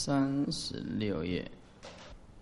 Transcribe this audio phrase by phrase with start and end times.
[0.00, 1.50] 三十六页。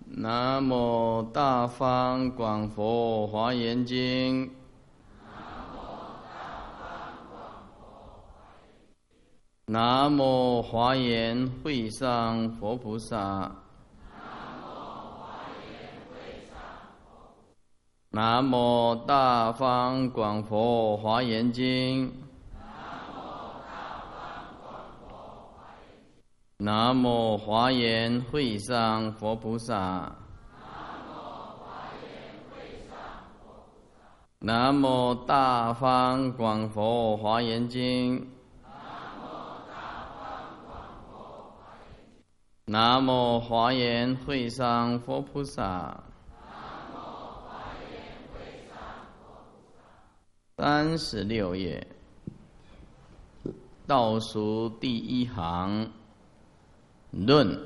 [0.05, 4.51] 南无大方广佛华严经。
[9.64, 13.50] 南无华严会上佛菩萨。
[18.11, 22.25] 南无大方广佛华严经。
[26.59, 30.10] 南无华严会上佛菩萨。
[34.38, 38.27] 南无大方广佛华严经。
[42.65, 46.02] 南无华严会上佛菩萨。
[50.57, 51.87] 三十六页，
[53.87, 55.93] 倒数第一行。
[57.25, 57.59] 论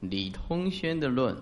[0.00, 1.36] 李通轩的论，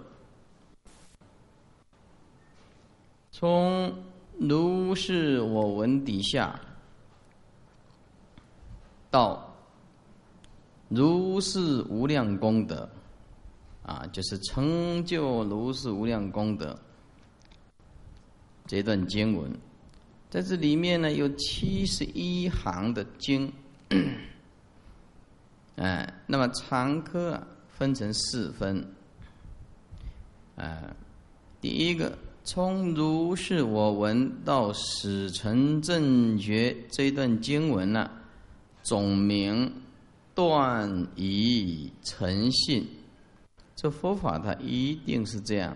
[3.30, 3.94] 从
[4.40, 6.58] 如是我闻底下
[9.10, 9.54] 到
[10.88, 12.88] 如是无量功德，
[13.84, 16.76] 啊，就是成就如是无量功德
[18.66, 19.50] 这段经文，
[20.28, 23.52] 在这里面呢有七十一行的经。
[25.76, 28.84] 哎，那么常科啊，分成四分。
[30.54, 30.94] 啊，
[31.60, 38.10] 第一个从如是我闻到始成正觉这一段经文呢，
[38.82, 39.72] 总名
[40.34, 42.86] 断疑诚信。
[43.74, 45.74] 这佛法它一定是这样，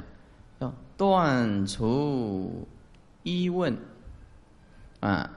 [0.58, 2.69] 要断除
[3.22, 3.77] 疑问
[5.00, 5.28] 啊，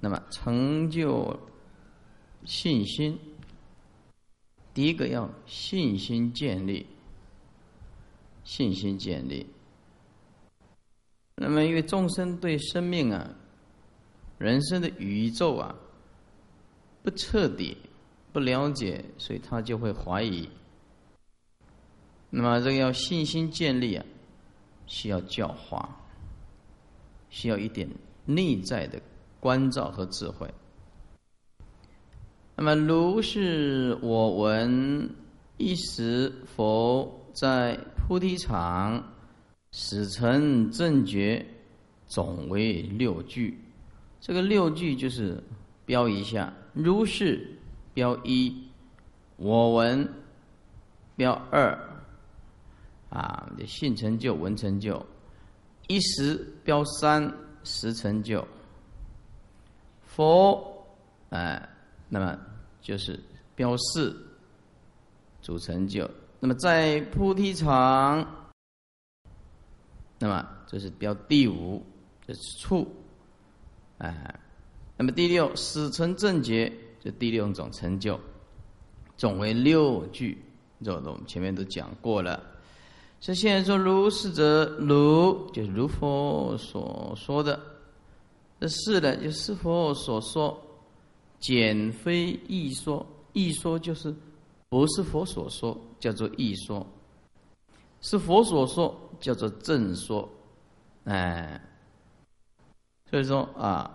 [0.00, 1.38] 那么成就
[2.44, 3.18] 信心。
[4.72, 6.86] 第一个要信心建立，
[8.44, 9.46] 信心建立。
[11.34, 13.30] 那么，因为众生对生命啊、
[14.38, 15.74] 人生的宇宙啊
[17.02, 17.76] 不彻底、
[18.32, 20.48] 不了解，所以他就会怀疑。
[22.28, 24.04] 那么，这个要信心建立啊，
[24.86, 25.98] 需要教化，
[27.28, 27.88] 需要一点
[28.26, 29.00] 内在的
[29.40, 30.48] 关照和智慧。
[32.62, 35.08] 那么，如是我闻
[35.56, 39.02] 一时佛在菩提场
[39.72, 41.42] 始成正觉，
[42.04, 43.58] 总为六句。
[44.20, 45.42] 这个六句就是
[45.86, 47.48] 标一下：如是
[47.94, 48.54] 标一，
[49.38, 50.06] 我闻
[51.16, 51.72] 标二，
[53.08, 55.02] 啊，这信成就，闻成就；
[55.88, 57.32] 一时标三，
[57.64, 58.46] 十成就。
[60.04, 60.62] 佛，
[61.30, 61.66] 哎，
[62.10, 62.38] 那么。
[62.82, 63.18] 就是
[63.54, 64.16] 标四
[65.42, 66.08] 主成就，
[66.38, 68.26] 那么在菩提场，
[70.18, 71.82] 那么这是标第五，
[72.26, 72.86] 这是处，
[73.98, 74.34] 哎，
[74.96, 78.18] 那么第六死成正觉，这第六种成就，
[79.16, 80.42] 总为六句，
[80.82, 82.42] 这我们前面都讲过了。
[83.20, 87.60] 所以现在说如是者，如就是如佛所说的，
[88.58, 90.66] 这是的，就是佛所说。
[91.40, 94.14] 简非易说，易说就是
[94.68, 96.86] 不是佛所说，叫做易说；
[98.02, 100.28] 是佛所说，叫做正说。
[101.04, 101.58] 哎，
[103.08, 103.90] 所以说啊，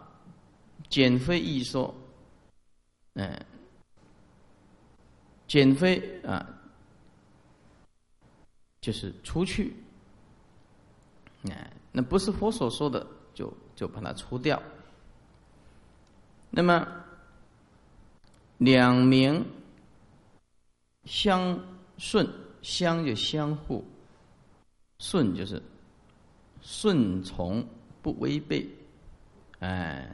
[0.90, 1.94] 简非易说，
[3.14, 3.46] 哎，
[5.48, 6.50] 简非啊，
[8.82, 9.72] 就是除去，
[11.52, 14.60] 哎，那不是佛所说的，就就把它除掉。
[16.50, 17.05] 那么。
[18.58, 19.46] 两名
[21.06, 21.60] 相
[21.98, 22.28] 顺，
[22.62, 23.84] 相就相互，
[25.00, 25.62] 顺就是
[26.62, 27.66] 顺从
[28.02, 28.68] 不违背，
[29.60, 30.10] 哎，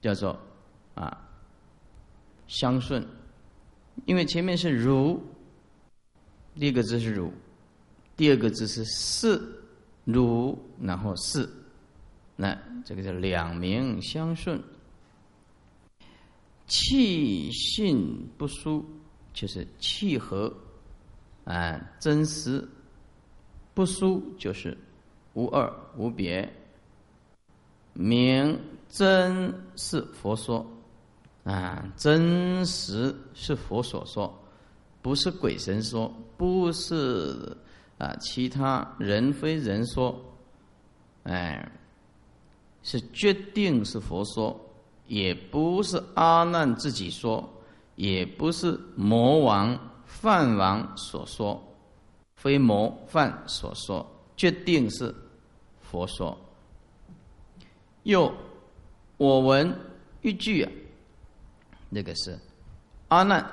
[0.00, 0.38] 叫做
[0.94, 1.28] 啊
[2.46, 3.06] 相顺。
[4.06, 5.22] 因为前面是如，
[6.54, 7.30] 第一个字是如，
[8.16, 9.40] 第二个字是是，
[10.04, 11.48] 如然后是，
[12.34, 14.60] 那这个叫两名相顺。
[16.72, 18.82] 气性不输，
[19.34, 20.50] 就是契合，
[21.44, 22.66] 啊，真实
[23.74, 24.74] 不输就是
[25.34, 26.50] 无二无别。
[27.92, 28.58] 明
[28.88, 30.66] 真是佛说，
[31.44, 34.34] 啊，真实是佛所说，
[35.02, 37.54] 不是鬼神说，不是
[37.98, 40.18] 啊其他人非人说，
[41.24, 41.70] 哎，
[42.82, 44.58] 是决定是佛说。
[45.06, 47.48] 也不是阿难自己说，
[47.96, 51.62] 也不是魔王、梵王所说，
[52.36, 54.06] 非魔梵所说，
[54.36, 55.14] 决定是
[55.80, 56.38] 佛说。
[58.04, 58.32] 又，
[59.16, 59.72] 我闻
[60.22, 60.72] 一句啊，
[61.88, 62.38] 那个是
[63.08, 63.44] 阿难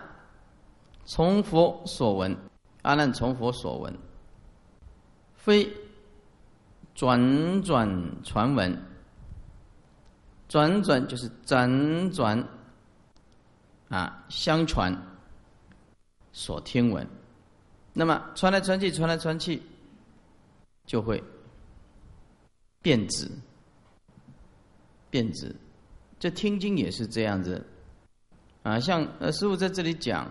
[1.06, 2.36] 从佛所闻，
[2.82, 3.94] 阿难从佛所闻，
[5.36, 5.72] 非
[6.96, 8.76] 转转传闻，
[10.50, 12.46] 转转就是辗转
[13.88, 14.94] 啊，相传
[16.34, 17.08] 所听闻，
[17.94, 19.62] 那么传来传去，传来传去，
[20.86, 21.24] 就会
[22.82, 23.32] 变质。
[25.12, 25.56] 变质，
[26.20, 27.66] 这听经也是这样子，
[28.62, 30.30] 啊，像呃师傅在这里讲，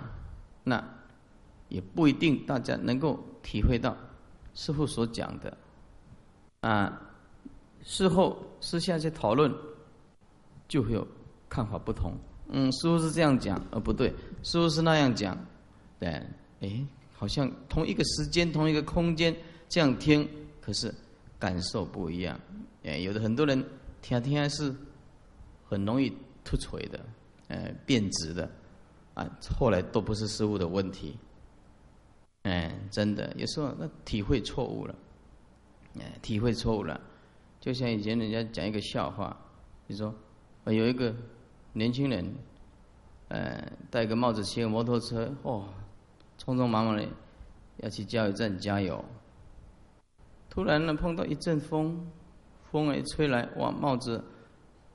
[0.62, 0.80] 那
[1.68, 3.96] 也不一定大家能够体会到
[4.54, 5.56] 师傅所讲的，
[6.60, 7.02] 啊，
[7.82, 9.52] 事后私下去讨论，
[10.68, 11.04] 就会有
[11.48, 12.12] 看法不同。
[12.50, 15.36] 嗯，师傅是这样讲，呃，不对，师傅是那样讲，
[15.98, 16.08] 对，
[16.60, 19.34] 哎，好像同一个时间、同一个空间
[19.68, 20.28] 这样听，
[20.60, 20.94] 可是
[21.38, 22.38] 感受不一样。
[22.84, 23.64] 哎，有的很多人。
[24.00, 24.72] 听听是
[25.68, 26.10] 很容易
[26.44, 27.00] 突锤的，
[27.48, 28.48] 呃，变质的，
[29.12, 29.28] 啊，
[29.58, 31.18] 后来都不是师傅的问题，
[32.44, 34.94] 哎，真的，有时候那体会错误了，
[35.98, 36.98] 哎，体会错误了，
[37.60, 39.36] 就像以前人家讲一个笑话，
[39.88, 40.14] 你说，
[40.72, 41.14] 有一个
[41.72, 42.34] 年轻人，
[43.28, 45.68] 呃，戴个帽子，骑个摩托车，哦，
[46.38, 47.04] 匆匆忙忙的
[47.78, 49.04] 要去加油站加油，
[50.50, 52.06] 突然呢碰到一阵风。
[52.70, 54.22] 风一吹来，哇，帽子，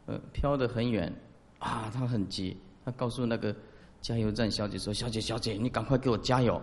[0.06, 1.12] 呃，飘得很远，
[1.58, 2.56] 啊，他很急，
[2.86, 3.56] 他告诉那个
[4.00, 6.62] 加油站小姐说：“小姐，小姐，你赶快给我加油，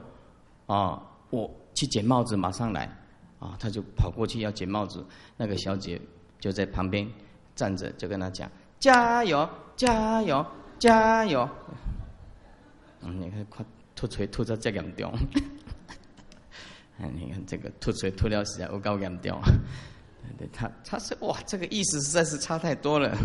[0.67, 2.87] 啊，我去捡帽子，马上来。”
[3.41, 5.05] 啊，他就跑过去要捡帽子，
[5.37, 6.01] 那个小姐
[6.39, 7.11] 就在旁边
[7.57, 8.49] 站着，就跟他讲
[8.81, 10.45] ：“加油，加油，
[10.79, 11.49] 加油。”
[13.03, 15.13] 嗯，你看，快吐水吐到这严重，
[17.01, 19.41] 哎，你看这个吐水吐了时啊，我搞严重。
[20.39, 23.17] 对他，他是哇，这个意思实在是差太多了。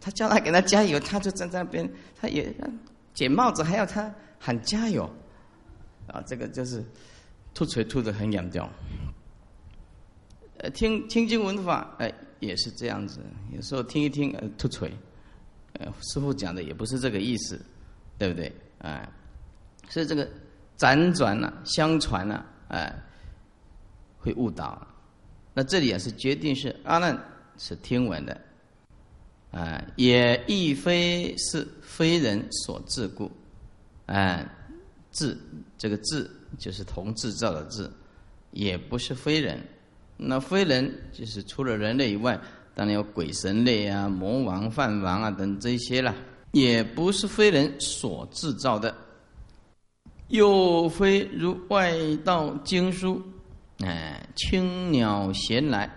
[0.00, 2.54] 他叫他给他加油，他就站在那边，他也
[3.12, 5.08] 捡帽子，还要他喊加油。
[6.06, 6.84] 啊，这个就是
[7.52, 8.68] 吐嘴吐的很严重。
[10.58, 13.20] 呃，听听经文法，哎，也是这样子。
[13.52, 14.92] 有时候听一听，呃，吐嘴。
[15.78, 17.60] 呃，师傅讲的也不是这个意思，
[18.16, 18.50] 对不对？
[18.78, 19.06] 啊，
[19.90, 20.26] 所以这个
[20.78, 22.94] 辗转呢，相传呢，哎，
[24.18, 24.86] 会误导。
[25.52, 27.18] 那这里也是决定是阿难
[27.58, 28.40] 是听闻的，
[29.50, 33.30] 啊，也亦非是非人所自故，
[34.06, 34.50] 啊，
[35.10, 35.38] 自
[35.76, 37.92] 这个自就是同制造的自，
[38.52, 39.62] 也不是非人。
[40.16, 42.38] 那非人就是除了人类以外，
[42.74, 46.14] 当然有鬼神类啊、魔王、梵王啊等这些了，
[46.52, 48.94] 也不是非人所制造的，
[50.28, 53.22] 又非如外道经书。
[53.80, 55.90] 哎，青鸟衔来，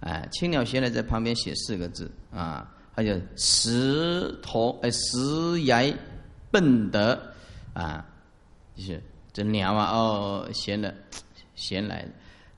[0.00, 5.92] 哎，青鸟衔来在旁边写四个字啊，还有石头哎，石崖
[6.50, 7.20] 笨得
[7.72, 8.06] 啊，
[8.76, 9.02] 就是
[9.32, 10.94] 这鸟啊哦，衔了
[11.56, 12.06] 衔来，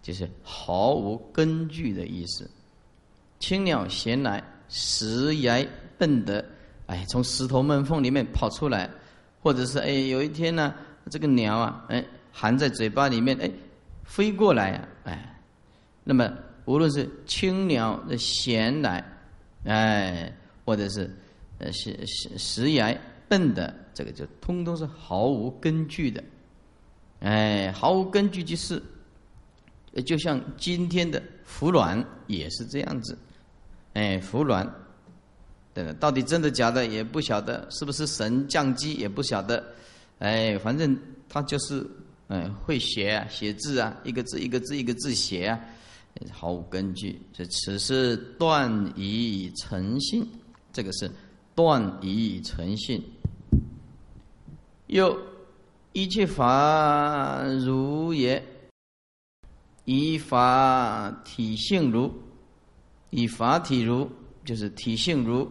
[0.05, 2.49] 就是毫无根据的意思。
[3.41, 5.67] 青鸟衔来，石崖
[5.99, 6.45] 笨得，
[6.87, 8.89] 哎，从石头门缝里面跑出来，
[9.43, 10.73] 或者是哎，有一天呢，
[11.11, 13.51] 这个鸟啊，哎，含在嘴巴里面，哎。
[14.07, 15.41] 飞过来呀，哎，
[16.05, 16.31] 那么
[16.67, 19.03] 无论是青鸟的衔来，
[19.65, 20.31] 哎，
[20.63, 21.11] 或者是
[21.59, 22.95] 呃石石石崖
[23.29, 26.23] 笨的，这个就通通是毫无根据的，
[27.21, 28.81] 哎，毫无根据就是，
[30.03, 33.17] 就像今天的服软也是这样子，
[33.93, 34.69] 哎，服软，
[35.73, 39.65] 对到底真的假的也不晓得，是不是神降机也不晓得，
[40.19, 40.97] 哎，反正
[41.29, 41.87] 他就是。
[42.29, 45.61] 嗯，会写啊，写字啊，一个字一个字一个字写啊，
[46.33, 47.21] 毫无根据。
[47.35, 50.27] 这此是断以诚信，
[50.73, 51.09] 这个是
[51.55, 53.01] 断以诚信。
[54.87, 55.15] 又
[55.93, 58.43] 一切法如也，
[59.85, 62.13] 以法体性如，
[63.11, 64.09] 以法体如，
[64.45, 65.51] 就是体性如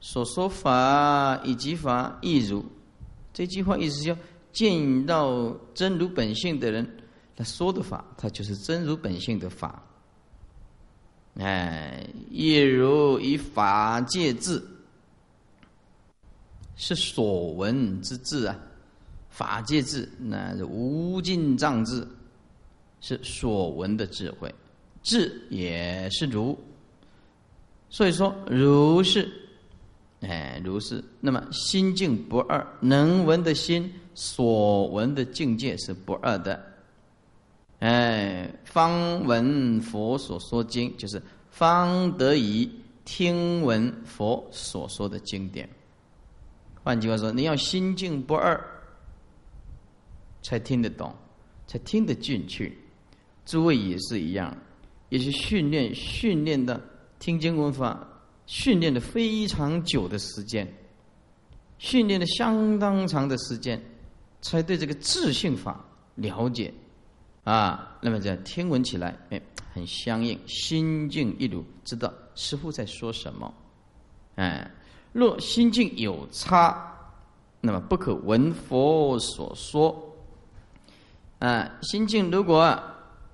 [0.00, 2.64] 所说法以及法亦如。
[3.32, 4.16] 这句话意思就。
[4.52, 6.84] 见到真如本性的人，
[7.36, 9.80] 他说的法，他就是真如本性的法。
[11.38, 14.68] 哎，亦如以法界字，
[16.74, 18.58] 是所闻之字啊。
[19.28, 22.08] 法界字，那是无尽藏字，
[23.00, 24.54] 是所闻的智慧，
[25.02, 26.58] 智也是如。
[27.88, 29.28] 所以说，如是
[30.20, 31.02] 哎，如是。
[31.18, 36.62] 那么心境不二，能闻的心所闻的境界是不二的。
[37.80, 42.70] 哎，方闻佛所说经，就是方得以
[43.04, 45.68] 听闻佛所说的经典。
[46.84, 48.62] 换句话说，你要心境不二，
[50.42, 51.14] 才听得懂，
[51.66, 52.78] 才听得进去。
[53.44, 54.56] 诸位也是一样，
[55.08, 56.80] 也是训练训练的
[57.18, 58.06] 听经闻法。
[58.46, 60.66] 训练了非常久的时间，
[61.78, 63.80] 训练了相当长的时间，
[64.42, 65.84] 才对这个自性法
[66.16, 66.74] 了解
[67.44, 67.96] 啊。
[68.00, 69.40] 那么这听闻起来，哎，
[69.72, 73.54] 很相应，心境一如，知道师傅在说什么。
[74.34, 74.68] 哎，
[75.12, 76.92] 若心境有差，
[77.60, 79.96] 那么不可闻佛所说。
[81.38, 82.76] 啊，心境如果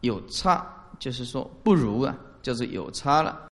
[0.06, 0.66] 有差，
[0.98, 3.48] 就是说不如啊，就是有差了，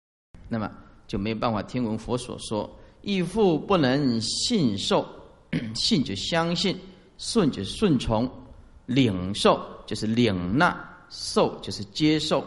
[0.50, 0.70] 那么。
[1.08, 2.70] 就没有办法听闻佛所说，
[3.02, 5.04] 亦复不能信受，
[5.74, 6.80] 信就相信，
[7.18, 8.30] 顺就顺从，
[8.86, 10.80] 领受就是领纳，
[11.10, 12.46] 受就是接受，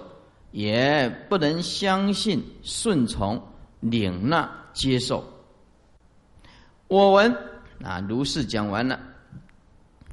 [0.52, 3.42] 也不能相信、顺从、
[3.80, 5.24] 领纳、接受。
[6.86, 7.36] 我闻
[7.82, 8.96] 啊，如是讲完了，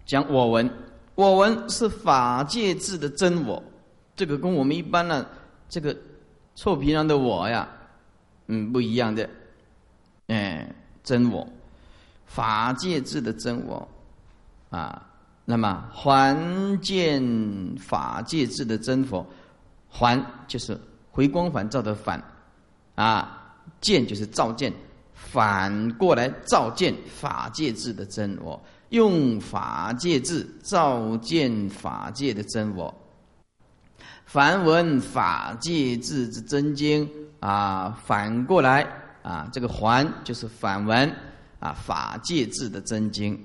[0.07, 0.67] 讲我闻，
[1.13, 3.61] 我闻是法界智的真我，
[4.19, 5.25] 这个跟我们一般呢，
[5.69, 5.95] 这个
[6.53, 7.65] 臭皮囊的我呀。
[8.47, 9.29] 嗯，不一样的，
[10.27, 10.69] 哎，
[11.03, 11.47] 真我，
[12.25, 13.87] 法界智的真我，
[14.71, 15.07] 啊，
[15.45, 17.23] 那么还见
[17.77, 19.25] 法界智的真佛，
[19.87, 20.77] 还就是
[21.11, 22.21] 回光返照的返，
[22.95, 24.73] 啊，见就是照见，
[25.13, 28.59] 反过来照见法界智的真我，
[28.89, 32.91] 用法界智照见法界的真我，
[34.29, 37.09] 梵文法界智之真经。
[37.39, 38.85] 啊，反过来
[39.23, 41.09] 啊，这个还就是反文
[41.59, 43.43] 啊，法界智的真经。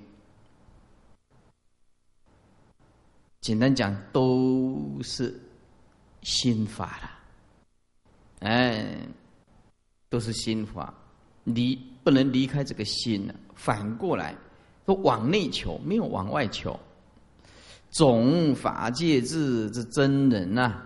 [3.41, 5.41] 简单讲，都是
[6.23, 7.11] 心法了，
[8.41, 8.99] 哎，
[10.11, 10.93] 都是心法，
[11.45, 13.35] 离不能离开这个心呢。
[13.55, 14.35] 反过来，
[14.85, 16.79] 都往内求，没有往外求。
[17.95, 20.83] 总法界智之真人呐，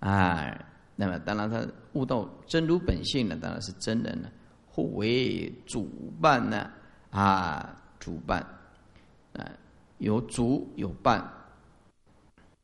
[0.00, 0.66] 哎。
[0.96, 4.30] 那么当然，他悟到真如本性呢，当然是真人了。
[4.66, 6.70] 互为主伴呢，
[7.10, 8.46] 啊，主伴，
[9.32, 9.50] 啊，
[9.96, 11.26] 有主有伴。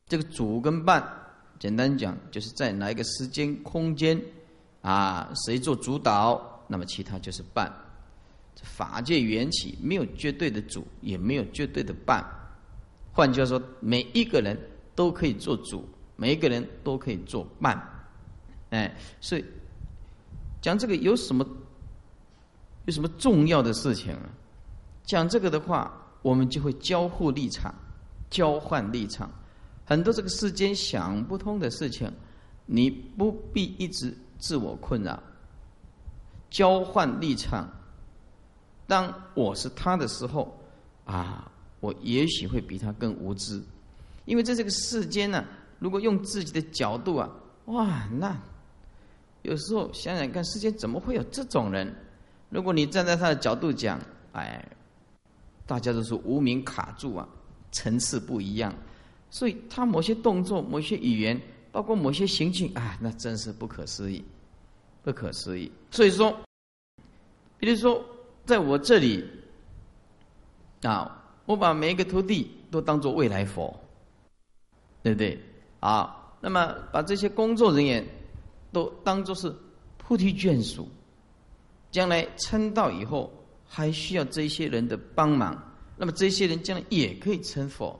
[0.06, 1.02] 这个主跟伴，
[1.59, 4.21] 简单讲，就是在哪一个时间空间，
[4.83, 7.75] 啊，谁做主导，那么其他就是伴。
[8.62, 12.23] 法界缘起没有绝对的主，也没有绝对的伴。
[13.17, 14.55] 换句话说，每一个人
[14.95, 15.83] 都可以做主，
[16.17, 17.83] 每一个人都可以做伴。
[18.69, 19.45] 哎，所以
[20.61, 21.43] 讲这个有什么
[22.85, 24.29] 有什么重要的事情啊？
[25.03, 27.75] 讲这个的话，我们就会交互立场，
[28.29, 29.31] 交换立场。
[29.87, 32.13] 很多这个世间想不通的事情，
[32.67, 35.19] 你不必一直自我困扰。
[36.51, 37.67] 交换立场，
[38.87, 40.55] 当我是他的时候，
[41.07, 43.62] 啊，我也许会比他更无知，
[44.25, 45.45] 因为在这个世间呢，
[45.78, 47.30] 如果用自己的角度啊，
[47.66, 48.37] 哇，那。
[49.42, 51.95] 有时候想想看，世间怎么会有这种人？
[52.49, 54.00] 如果你站在他的角度讲，
[54.33, 54.66] 哎，
[55.64, 57.28] 大家都是无名卡住啊，
[57.71, 58.75] 层次不一样，
[59.30, 61.40] 所以他某些动作、某些语言，
[61.71, 64.25] 包括某些行径，啊，那真是不可思议，
[65.04, 65.71] 不可思议。
[65.92, 66.37] 所以说，
[67.59, 68.04] 比如说，
[68.45, 69.25] 在我这里
[70.83, 73.75] 啊，我把每一个徒弟都当做未来佛，
[75.03, 75.41] 对不对？
[75.81, 78.07] 啊，那么把这些工作人员。
[78.73, 79.50] 都当做是
[79.97, 80.87] 菩提眷属，
[81.91, 83.33] 将来成道以后，
[83.67, 85.57] 还需要这些人的帮忙。
[85.97, 87.99] 那么这些人将来也可以成佛。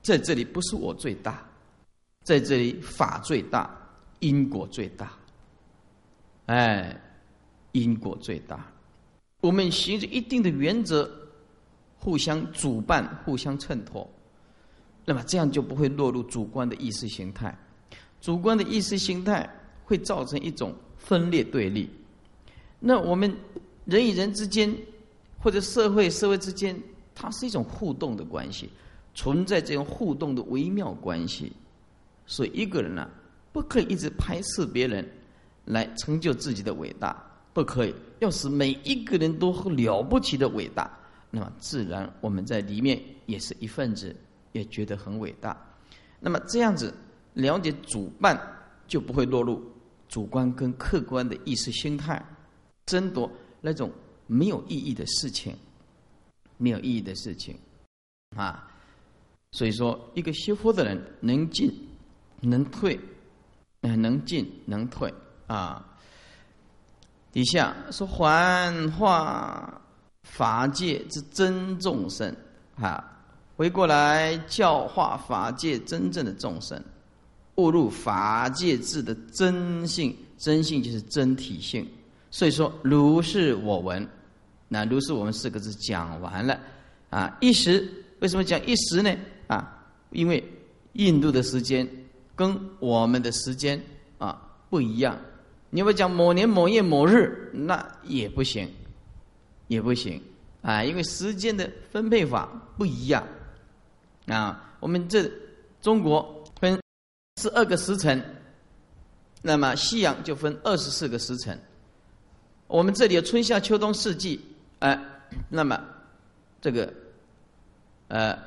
[0.00, 1.44] 在这里不是我最大，
[2.22, 3.68] 在这里法最大，
[4.20, 5.10] 因果最大。
[6.46, 6.96] 哎，
[7.72, 8.64] 因果最大。
[9.40, 11.10] 我们循着一定的原则，
[12.02, 14.08] 互相主办，互相衬托，
[15.04, 17.56] 那么这样就不会落入主观的意识形态。
[18.20, 19.48] 主观的意识形态。
[19.84, 21.90] 会造成一种分裂对立。
[22.78, 23.36] 那我们
[23.84, 24.74] 人与人之间，
[25.38, 26.74] 或者社会社会之间，
[27.14, 28.70] 它是一种互动的关系，
[29.12, 31.52] 存在这种互动的微妙关系。
[32.24, 33.06] 所以一个人呢，
[33.52, 35.06] 不可以一直排斥别人，
[35.66, 37.94] 来成就自己的伟大，不可以。
[38.20, 40.90] 要使每一个人都了不起的伟大，
[41.34, 44.14] 那么自然我们在里面也是一份子，
[44.52, 45.56] 也觉得很伟大。
[46.20, 46.94] 那么这样子
[47.32, 48.38] 了解主办，
[48.86, 49.60] 就不会落入。
[50.08, 52.22] 主观跟客观的意识形态
[52.84, 53.90] 争夺那种
[54.26, 55.56] 没有意义的事情，
[56.58, 57.58] 没有意义的事情
[58.36, 58.70] 啊。
[59.52, 61.72] 所以说，一个修佛的人能进
[62.40, 63.00] 能退，
[63.80, 65.10] 能进能退
[65.46, 65.82] 啊。
[67.32, 69.80] 底下说还话
[70.22, 72.34] 法界之真众生
[72.76, 73.04] 啊，
[73.56, 76.82] 回过来教化法界真正的众生，
[77.56, 81.86] 误入法界智的真性，真性就是真体性。
[82.30, 84.08] 所以说，如是我闻，
[84.68, 86.58] 那如是我们四个字讲完了
[87.10, 87.36] 啊。
[87.40, 87.86] 一时
[88.20, 89.14] 为什么讲一时呢？
[89.48, 90.42] 啊，因为
[90.94, 91.86] 印度的时间
[92.34, 93.78] 跟我们的时间
[94.16, 95.18] 啊不一样。
[95.68, 98.66] 你要讲某年某月某日，那也不行，
[99.68, 100.22] 也不行
[100.62, 103.26] 啊，因为时间的分配法不一样
[104.26, 104.76] 啊。
[104.80, 105.30] 我们这
[105.80, 106.80] 中国分
[107.40, 108.22] 十二个时辰，
[109.42, 111.58] 那么西洋就分二十四个时辰。
[112.66, 114.40] 我们这里有春夏秋冬四季，
[114.78, 114.98] 哎，
[115.48, 115.82] 那么
[116.60, 116.92] 这个
[118.08, 118.38] 呃，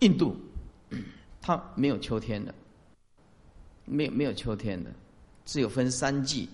[0.00, 0.36] 印度
[1.40, 2.54] 它没有秋天的，
[3.84, 4.90] 没有没有秋天的，
[5.44, 6.48] 只有分三季，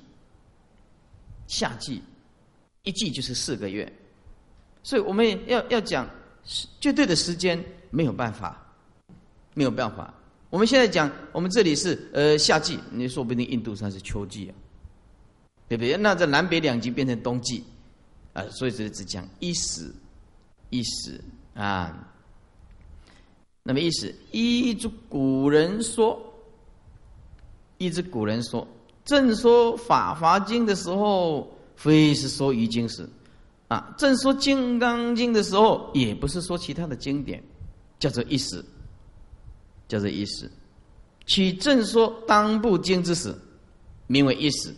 [1.47, 2.03] 夏季
[2.85, 3.91] 一季就是四个月，
[4.83, 6.09] 所以我们要要讲
[6.81, 8.61] 绝对的时间没有办法，
[9.55, 10.13] 没有办法。
[10.51, 14.55] 我们现在讲我们这里是呃夏季，你说不定印度上是秋季啊。
[15.69, 15.97] 对不对？
[15.97, 17.65] 那这南北两极变成冬季，
[18.35, 19.91] 啊，所以这里只讲一时，
[20.69, 21.19] 一时
[21.55, 22.07] 啊。
[23.63, 26.21] 那么意思，依着古人说，
[27.79, 28.69] 依着古人说，
[29.03, 31.51] 正说《法华经》的时候，
[31.83, 33.09] 非是说《易经》时，
[33.67, 37.43] 啊，正说《金刚经》的时候，也不是说其他的经典，
[37.99, 38.65] 叫做一时，
[39.89, 40.49] 叫做一时。
[41.27, 43.35] 取正说当部经之时，
[44.07, 44.73] 名为一时。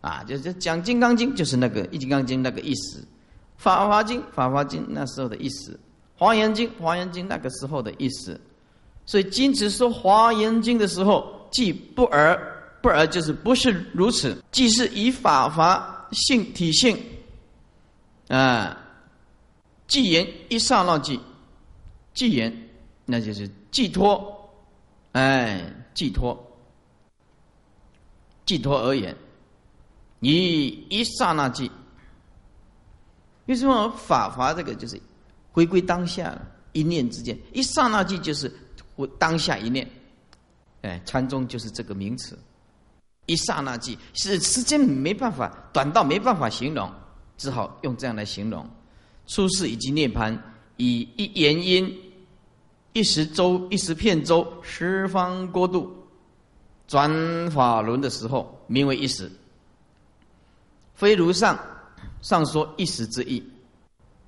[0.00, 3.00] 啊，就是讲《金刚经》，就是那个《易经刚经》那个意思，
[3.56, 5.72] 《法华经》《法华经》那时候的意思，
[6.16, 8.40] 《华严经》《华严经》那个时候的意思。
[9.06, 12.38] 所以金子说《华严经》的时候，既不而
[12.80, 16.98] 不而，就是不是如此，即是以法华性体性
[18.28, 18.76] 啊，
[19.86, 21.18] 既言一刹那即，
[22.14, 22.68] 既言
[23.04, 24.50] 那就是寄托，
[25.12, 26.38] 哎，寄托，
[28.44, 29.16] 寄托而言。
[30.20, 31.70] 以一刹那即，
[33.46, 35.00] 为什么法华这个就是
[35.52, 36.36] 回归当下
[36.72, 38.52] 一念之间，一刹那即就是
[39.16, 39.88] 当下一念，
[40.82, 42.36] 哎，禅宗就是这个名词，
[43.28, 46.90] 一刹那即是时间没办法短到没办法形容，
[47.36, 48.66] 只好用这样来形容。
[49.26, 50.36] 出世以及涅槃，
[50.78, 51.94] 以一言音，
[52.94, 55.94] 一时周，一时片周，十方国度
[56.86, 59.30] 转法轮的时候，名为一时。
[60.94, 61.58] 非如上
[62.22, 63.46] 上说一时之意，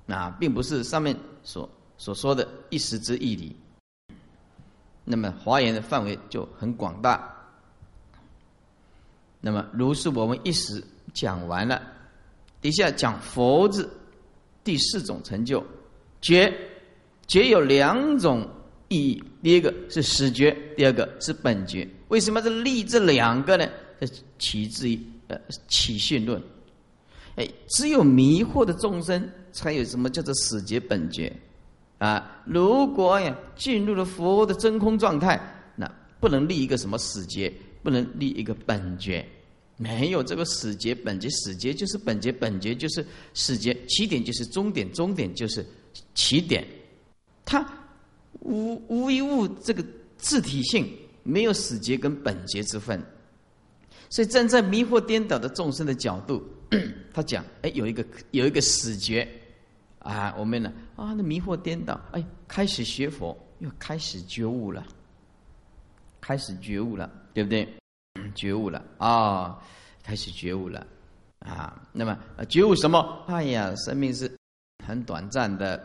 [0.05, 3.55] 那并不是上面所所说的一时之意理。
[5.03, 7.30] 那么华严的范围就很广大。
[9.41, 10.81] 那么如是我们一时
[11.13, 11.81] 讲完了，
[12.61, 13.89] 底下讲佛字
[14.63, 15.63] 第四种成就
[16.21, 16.53] 觉，
[17.27, 18.47] 觉有两种
[18.87, 21.87] 意义，第一个是始觉，第二个是本觉。
[22.09, 23.67] 为什么是立这两个呢？
[23.99, 26.41] 这起自于呃起信论。
[27.35, 31.31] 哎，只有迷惑的众生才有什么叫做死觉本觉
[31.97, 32.41] 啊！
[32.45, 35.39] 如果呀进入了佛的真空状态，
[35.75, 37.51] 那不能立一个什么死结，
[37.83, 39.25] 不能立一个本觉，
[39.77, 45.65] 没有这个死结本觉，死结就是本觉，本觉就是死结，起点就是终点，终点就是
[46.13, 46.65] 起点，
[47.45, 47.65] 它
[48.41, 49.83] 无无一物这个
[50.17, 50.91] 自体性
[51.23, 53.01] 没有死结跟本觉之分，
[54.09, 56.43] 所以站在迷惑颠倒的众生的角度。
[57.13, 59.27] 他讲：“哎，有一个有一个死觉
[59.99, 64.87] 啊，我们呢啊，那迷惑颠倒，哎，开始学佛，又开始觉悟了，
[66.21, 67.67] 开始觉悟了，对不对？
[68.35, 69.59] 觉悟了啊，
[70.03, 70.85] 开始觉悟了
[71.39, 71.81] 啊。
[71.91, 73.23] 那么觉悟什么？
[73.27, 74.31] 哎呀，生命是
[74.85, 75.81] 很短暂的，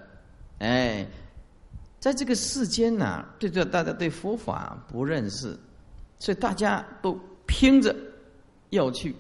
[0.58, 1.06] 哎，
[1.98, 5.58] 在这个世间呐，对这大家对佛法不认识，
[6.18, 7.94] 所以大家都拼着
[8.70, 9.14] 要去。”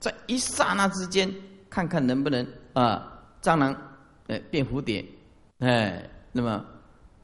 [0.00, 1.32] 在一刹那之间，
[1.70, 3.74] 看看能不能啊，蟑螂
[4.26, 5.04] 哎变蝴蝶，
[5.60, 6.64] 哎，那么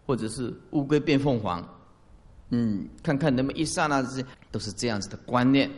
[0.07, 1.63] 或者是乌龟变凤凰，
[2.51, 5.71] 嗯，看看能不能一刹那之间，都是这样子的观念，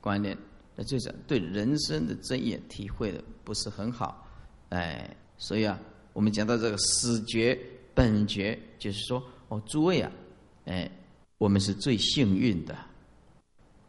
[0.00, 0.36] 观念，
[0.76, 4.26] 那就是对人生的真眼体会的不是很好，
[4.68, 5.78] 哎，所以啊，
[6.12, 7.58] 我们讲到这个死觉
[7.94, 10.12] 本觉，就是说哦，诸位啊，
[10.66, 10.90] 哎，
[11.38, 12.76] 我们是最幸运的，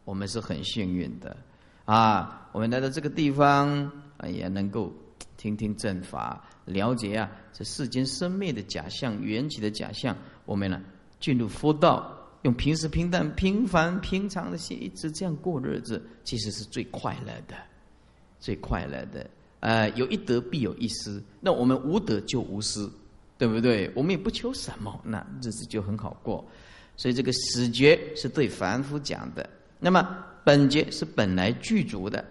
[0.04, 1.36] 我们是很幸运的。
[1.84, 3.90] 啊，我们来到这个地方，
[4.28, 4.92] 也能够
[5.36, 10.80] 听听正法，了解啊这世间生灭的假象、缘起的假象，我们呢
[11.18, 17.54] 进入佛道，用平时平淡、平凡、平常的心，一直这样过日子，其实是最快乐的，
[18.38, 19.28] 最快乐的。
[19.60, 22.88] 呃，有一得必有一失，那我们无得就无失，
[23.36, 23.90] 对不对？
[23.94, 26.42] 我们也不求什么，那日子就很好过。
[26.96, 29.48] 所以这个死觉是对凡夫讲的，
[29.78, 32.24] 那么本觉是本来具足的。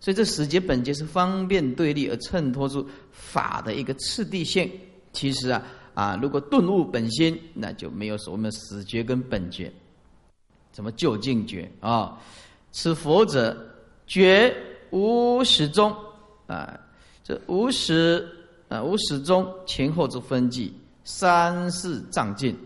[0.00, 4.70] 所以这死觉本觉是方便对立而衬托出法的一个次第性。
[5.12, 5.62] 其实啊
[6.00, 9.70] 啊，如果顿悟本心，那就没有所谓的死觉跟本觉，
[10.72, 12.18] 什么究竟觉啊？
[12.72, 13.54] 此佛者
[14.06, 14.56] 觉
[14.92, 15.94] 无始终。
[16.46, 16.80] 啊，
[17.22, 18.26] 这无始
[18.70, 22.56] 啊，无始终前后之分际，三世障尽，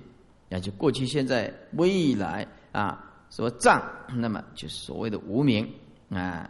[0.48, 3.82] 那就过去、现在、未来啊，说障，
[4.14, 5.68] 那么就是所谓的无名
[6.08, 6.48] 啊，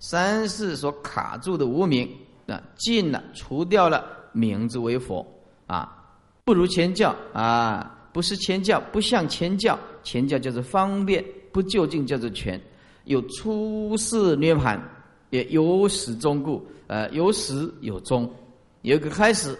[0.00, 2.06] 三世所卡住的无名
[2.46, 5.26] 啊，尽了，除掉了，名字为佛
[5.66, 5.95] 啊，
[6.46, 12.58] 不如前教啊，不是前教，不像前教，前教叫做方便，不究竟叫做全，
[13.02, 14.80] 有出世涅盘，
[15.30, 16.64] 也有始终故。
[16.86, 18.32] 呃，有始有终，
[18.82, 19.58] 有个开始，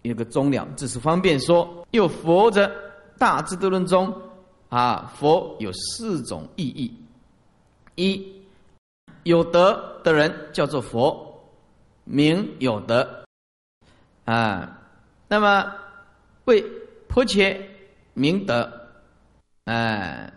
[0.00, 1.86] 有个终了，这是方便说。
[1.90, 2.74] 又佛者，
[3.18, 4.10] 大智度论中
[4.70, 6.94] 啊，佛有四种意义：
[7.94, 8.42] 一
[9.24, 11.38] 有德的人叫做佛，
[12.04, 13.06] 名有德
[14.24, 14.80] 啊。
[15.28, 15.70] 那么
[16.46, 16.64] 为
[17.06, 17.60] 迫切
[18.14, 18.68] 明德，
[19.64, 20.32] 哎，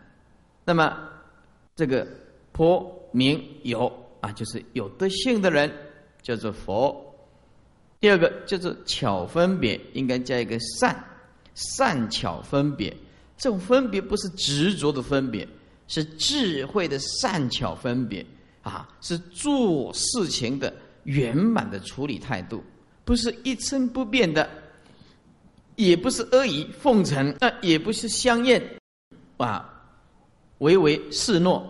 [0.63, 1.10] 那么
[1.76, 2.08] 这个
[2.52, 3.91] 颇名有
[4.22, 5.72] 啊，就是有德性的人。
[6.22, 6.93] 叫做佛，
[8.02, 11.02] 第二个叫做巧分别，应该加一个善，
[11.56, 12.93] 善巧分别。
[13.38, 15.48] 这种分别不是执着的分别，
[15.88, 18.24] 是智慧的善巧分别
[18.62, 20.72] 啊，是做事情的
[21.06, 22.62] 圆满的处理态度，
[23.06, 24.48] 不是一成不变的，
[25.80, 28.62] 也不是阿谀奉承，那也不是香艳
[29.38, 29.82] 啊，
[30.58, 31.65] 唯唯是诺，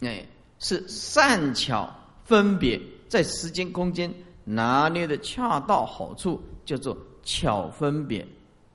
[0.00, 0.24] 哎，
[0.58, 2.80] 是善巧分别。
[3.08, 4.10] 在时间空间
[4.42, 8.26] 拿捏的恰到好处，叫做巧分别，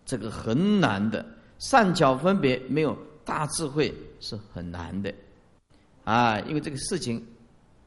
[0.05, 1.25] 这个很难的。
[1.57, 5.11] 善巧分别没有大智慧是很难的，
[6.03, 7.25] 啊，因为这个事情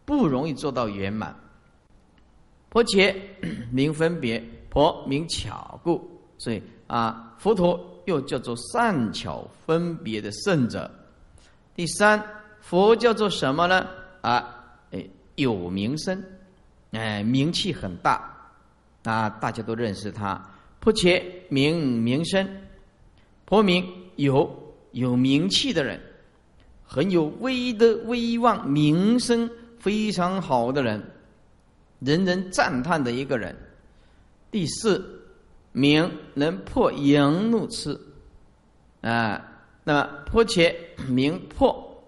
[0.04, 1.32] 不容易做到圆满。
[2.68, 3.14] 婆且
[3.70, 6.04] 名分别，婆名巧故，
[6.36, 10.90] 所以啊，佛陀又叫做善巧分别的圣者。
[11.76, 12.20] 第三，
[12.60, 13.86] 佛叫做什么呢？
[14.22, 16.20] 啊，哎，有名声。
[16.90, 18.36] 哎，名气很大，
[19.04, 20.44] 啊，大家都认识他。
[20.80, 22.44] 迫切名名声，
[23.44, 26.00] 颇名有有名气的人，
[26.84, 29.48] 很有威德威望，名声
[29.78, 31.00] 非常好的人，
[32.00, 33.56] 人人赞叹的一个人。
[34.50, 35.19] 第四
[35.72, 37.98] 名能破淫怒痴，
[39.00, 39.40] 啊，
[39.84, 40.74] 那么破切
[41.08, 42.02] 名破，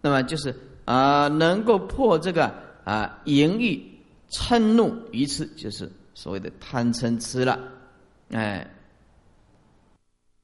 [0.00, 2.52] 那么就是啊，能够破这个
[2.84, 3.84] 啊淫欲。
[4.30, 7.58] 嗔怒愚痴，就是所谓的贪嗔痴了。
[8.30, 8.70] 哎，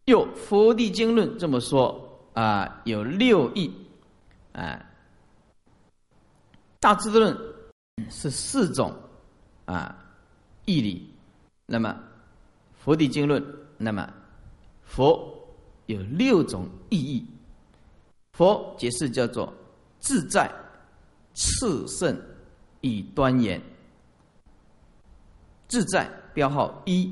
[0.07, 3.70] 又《佛地经论》这么说啊，有六义。
[4.52, 4.80] 啊，
[6.80, 7.37] 《大智论》
[8.09, 8.94] 是四种
[9.66, 9.94] 啊
[10.64, 11.12] 义理。
[11.66, 11.90] 那么，
[12.84, 13.42] 《佛地经论》
[13.78, 14.12] 那么
[14.82, 15.26] 佛
[15.86, 17.26] 有六种意义。
[18.34, 19.50] 佛解释叫做
[20.00, 20.52] 自在、
[21.32, 22.14] 次圣、
[22.82, 23.58] 以端严。
[25.66, 27.10] 自在标号一，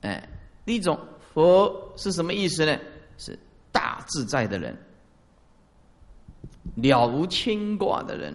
[0.00, 0.26] 哎，
[0.64, 0.98] 第一种
[1.34, 2.74] 佛是什么意思呢？
[3.18, 3.38] 是
[3.70, 4.74] 大自在的人，
[6.76, 8.34] 了无牵挂的人，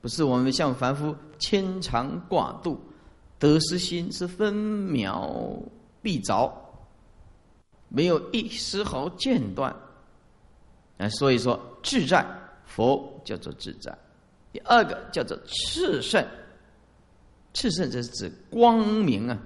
[0.00, 2.80] 不是我们像凡夫牵肠挂肚，
[3.38, 5.60] 得失心是分秒
[6.02, 6.52] 必着，
[7.88, 9.74] 没有一丝毫间断。
[10.98, 12.26] 哎，所以说自在，
[12.64, 13.96] 佛叫做自在。
[14.52, 16.24] 第二个叫做炽盛。
[17.54, 19.38] 炽盛，这是指光明啊，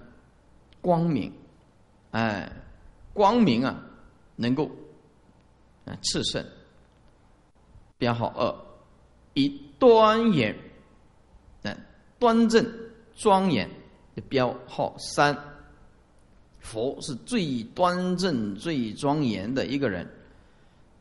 [0.80, 1.32] 光明，
[2.10, 2.50] 哎，
[3.14, 3.80] 光明啊，
[4.36, 4.70] 能够
[5.84, 6.44] 啊炽盛。
[7.96, 8.54] 标号二，
[9.34, 10.54] 以端严，
[11.62, 11.76] 嗯，
[12.18, 12.66] 端正
[13.14, 13.70] 庄严
[14.14, 15.36] 的标号三。
[16.60, 20.08] 佛是最端正、最庄严的一个人，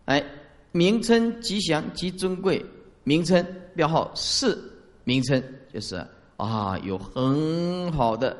[0.06, 0.24] 哎，
[0.72, 2.66] 名称吉祥极尊贵，
[3.04, 3.46] 名称
[3.76, 5.44] 标号四，名称
[5.74, 6.06] 就是。
[6.38, 8.36] 啊，有很好的，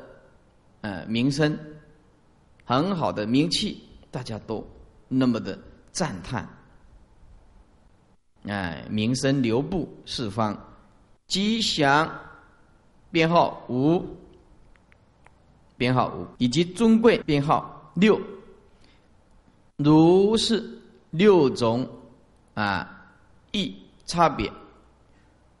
[0.80, 1.56] 呃，名声，
[2.64, 3.80] 很好的名气，
[4.10, 4.66] 大家都
[5.06, 5.56] 那么的
[5.92, 6.48] 赞叹，
[8.44, 10.60] 哎，名声流布四方，
[11.28, 12.12] 吉祥
[13.12, 14.04] 编号五，
[15.82, 18.16] 编号五，以及尊贵编号六，
[19.78, 20.62] 如是
[21.10, 21.84] 六种
[22.54, 23.04] 啊
[23.50, 23.74] 义
[24.06, 24.48] 差别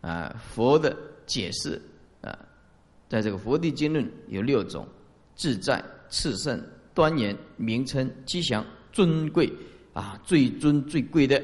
[0.00, 1.82] 啊佛的解释
[2.20, 2.38] 啊，
[3.08, 4.86] 在这个佛地经论有六种
[5.34, 6.62] 自在、次圣、
[6.94, 9.52] 端严、名称、吉祥、尊贵
[9.92, 11.42] 啊，最尊最贵的，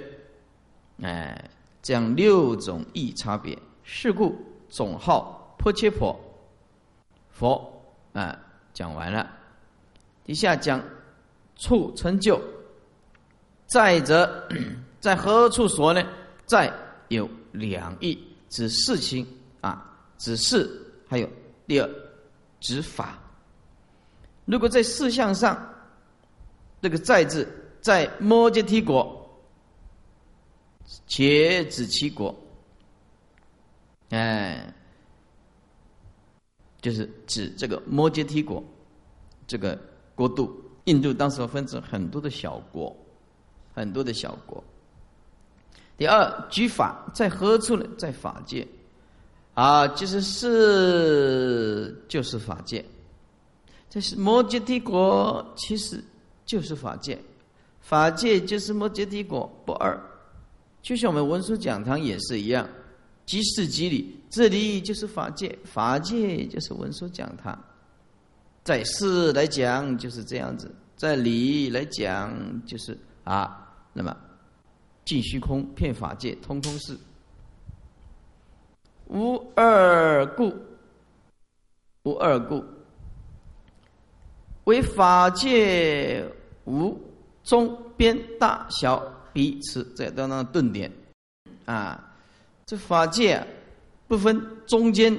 [1.03, 1.51] 哎，
[1.83, 4.37] 这样六种义差别，是故
[4.69, 5.35] 总号。
[5.59, 6.17] 破切婆
[7.31, 8.39] 佛啊，
[8.79, 9.29] 讲完了。
[10.25, 10.81] 底下讲
[11.57, 12.41] 处成就，
[13.67, 14.49] 再者
[15.01, 16.01] 在何处说呢？
[16.47, 16.73] 在
[17.09, 18.17] 有两义，
[18.49, 19.27] 指事情
[19.61, 19.85] 啊，
[20.17, 20.71] 指事，
[21.09, 21.29] 还有
[21.67, 21.91] 第二
[22.61, 23.19] 指法。
[24.45, 25.59] 如果在事项上，
[26.81, 27.49] 这个在字
[27.81, 29.29] 在摩羯提国，
[31.09, 32.33] 且指其国，
[34.11, 34.73] 哎。
[36.81, 38.63] 就是指这个摩羯提国，
[39.47, 39.79] 这个
[40.15, 42.97] 国度，印度当时分成很多的小国，
[43.75, 44.63] 很多的小国。
[45.97, 47.85] 第二，举法在何处呢？
[47.99, 48.67] 在法界，
[49.55, 52.85] 啊，就是是就是法界。
[53.91, 56.01] 这是摩羯帝国，其实
[56.45, 57.19] 就是法界，
[57.81, 60.01] 法界就是摩羯帝国不二。
[60.81, 62.69] 就像我们文殊讲堂也是一样。
[63.29, 67.63] 即事即理，这里就是法界，法界就是文殊讲堂。
[68.65, 72.33] 在事来讲就是这样子，在理来讲
[72.65, 74.17] 就是啊，那么
[75.05, 76.97] 尽虚空遍法界，通通是
[79.09, 80.55] 无二故，
[82.05, 82.65] 无二故，
[84.65, 86.27] 为法界
[86.65, 86.99] 无
[87.45, 89.03] 中边大小
[89.35, 90.91] 彼此，这当当顿点
[91.67, 92.07] 啊。
[92.69, 93.43] 这法界，
[94.07, 95.19] 不分中间，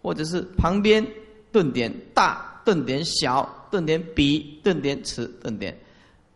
[0.00, 1.04] 或者是旁边，
[1.50, 5.76] 顿点大，顿点小，顿点比，顿点此，顿点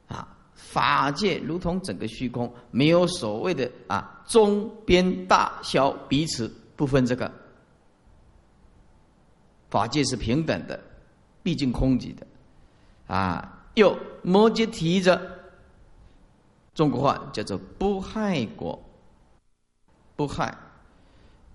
[0.08, 7.30] 啊，法界如同整个虚空，没有所谓的啊中边大小彼此不分这个，
[9.68, 10.80] 法界是平等的，
[11.44, 12.26] 毕竟空寂的
[13.06, 13.56] 啊。
[13.74, 15.22] 又摩羯提着
[16.74, 18.76] 中国话叫做不害国。
[20.20, 20.54] 不害，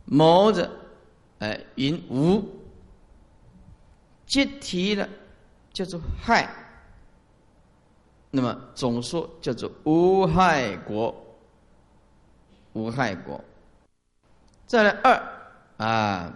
[0.05, 0.67] 谋着，
[1.37, 2.43] 哎，云无，
[4.25, 5.07] 接提了，
[5.71, 6.49] 叫做害。
[8.31, 11.15] 那么总说叫做无害国，
[12.73, 13.39] 无害国。
[14.65, 15.21] 再来二
[15.77, 16.33] 啊，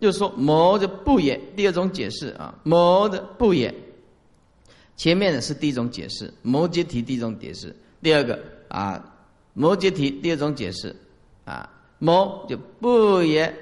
[0.00, 1.38] 又说谋着不也。
[1.56, 3.74] 第二种解释啊，谋着不也。
[4.98, 7.74] 前面的是第一种解释，摩羯提第一种解释。
[8.02, 8.38] 第二个
[8.68, 9.02] 啊，
[9.54, 10.94] 摩羯提第二种解释。
[11.44, 13.54] 啊，谋就不也，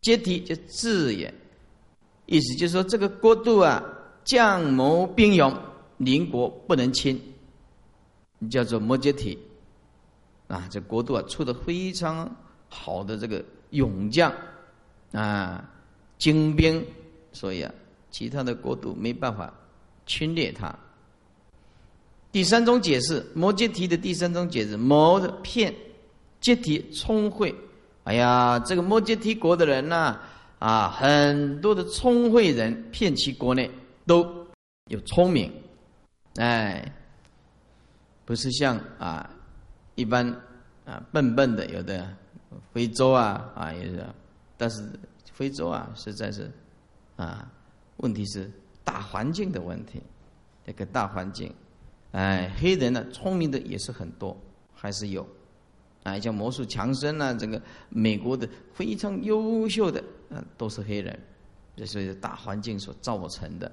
[0.00, 1.32] 阶梯就自也，
[2.26, 3.82] 意思就是说这个国度啊，
[4.24, 5.54] 将谋兵勇，
[5.98, 7.20] 邻国不能侵，
[8.50, 9.38] 叫做摩羯体。
[10.48, 12.36] 啊，这国度啊出的非常
[12.68, 14.32] 好的这个勇将
[15.10, 15.68] 啊，
[16.18, 16.84] 精兵，
[17.32, 17.74] 所以啊，
[18.12, 19.52] 其他的国度没办法
[20.06, 20.72] 侵略他。
[22.30, 25.74] 第三种解释，摩羯体的第三种解释，谋的骗。
[26.40, 27.54] 阶梯聪慧，
[28.04, 30.18] 哎呀，这个摩羯提国的人呢，
[30.58, 33.70] 啊，很多的聪慧人骗其国内
[34.06, 34.46] 都
[34.90, 35.52] 有聪明，
[36.36, 36.92] 哎，
[38.24, 39.28] 不是像啊
[39.96, 40.28] 一般
[40.84, 42.08] 啊笨笨的，有的
[42.72, 44.06] 非洲啊啊也是，
[44.56, 44.88] 但是
[45.32, 46.48] 非洲啊实在是
[47.16, 47.50] 啊，
[47.96, 48.48] 问题是
[48.84, 50.00] 大环境的问题，
[50.64, 51.52] 这个大环境，
[52.12, 54.36] 哎，黑人呢聪明的也是很多，
[54.72, 55.26] 还是有。
[56.06, 61.18] 啊，像魔术强森呐，这个美国的非常优秀的，嗯，都是黑人，
[61.74, 63.70] 这是大环境所造成的，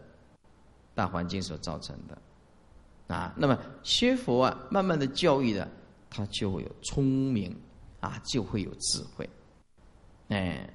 [0.95, 5.69] 大环境所造成的，啊，那么学佛啊，慢慢的教育的，
[6.09, 7.55] 他就会有聪明，
[7.99, 9.29] 啊，就会有智慧，
[10.29, 10.67] 哎，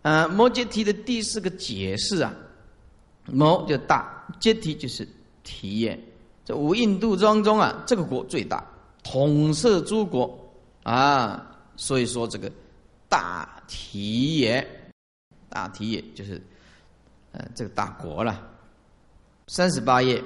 [0.00, 2.34] 啊，摩羯提的第四个解释啊，
[3.26, 5.06] 摩就大，羯提就是
[5.44, 6.02] 体验，
[6.46, 8.66] 这五印度当中啊，这个国最大，
[9.04, 10.47] 统摄诸国。
[10.88, 12.50] 啊，所以说这个
[13.10, 14.66] 大体也，
[15.50, 16.40] 大体也就是，
[17.32, 18.42] 呃，这个大国了。
[19.48, 20.24] 三十八页，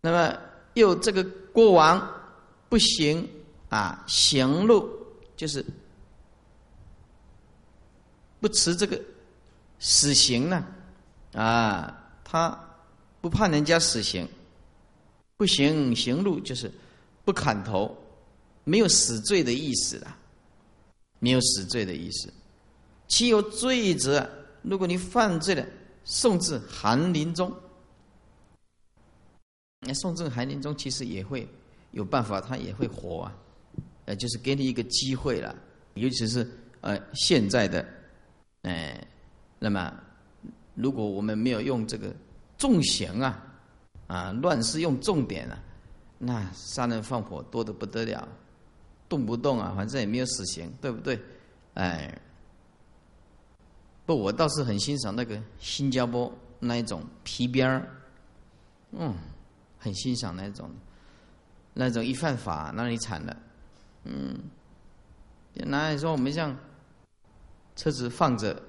[0.00, 0.38] 那么
[0.72, 2.02] 又这个国王
[2.70, 3.28] 不行
[3.68, 4.88] 啊，行路
[5.36, 5.62] 就是
[8.40, 8.98] 不持这个
[9.80, 10.64] 死刑呢，
[11.34, 12.58] 啊，他
[13.20, 14.26] 不判人家死刑，
[15.36, 16.72] 不行行路就是
[17.22, 17.94] 不砍头。
[18.64, 20.16] 没有死罪的意思了，
[21.18, 22.32] 没有死罪的意思，
[23.08, 24.28] 其有罪者，
[24.62, 25.66] 如果你犯罪了，
[26.04, 27.52] 送至寒林中。
[29.80, 31.48] 那送至寒林中，其实也会
[31.90, 33.36] 有办法，他也会活啊。
[34.04, 35.54] 呃，就是给你一个机会了，
[35.94, 36.48] 尤其是
[36.80, 37.86] 呃现在的，
[38.62, 39.06] 哎，
[39.58, 39.92] 那么
[40.74, 42.14] 如果我们没有用这个
[42.58, 43.44] 重刑啊，
[44.06, 45.58] 啊乱世用重点啊，
[46.18, 48.26] 那杀人放火多的不得了，
[49.12, 51.20] 动不动啊，反正也没有死刑，对不对？
[51.74, 52.18] 哎，
[54.06, 57.86] 不，我倒是很欣赏那个新加坡那一种皮鞭儿，
[58.92, 59.14] 嗯，
[59.78, 60.70] 很欣赏那种，
[61.74, 63.36] 那种一犯法，那你惨了。
[64.04, 64.34] 嗯，
[65.56, 66.56] 拿来说，我们像
[67.76, 68.62] 车子放着，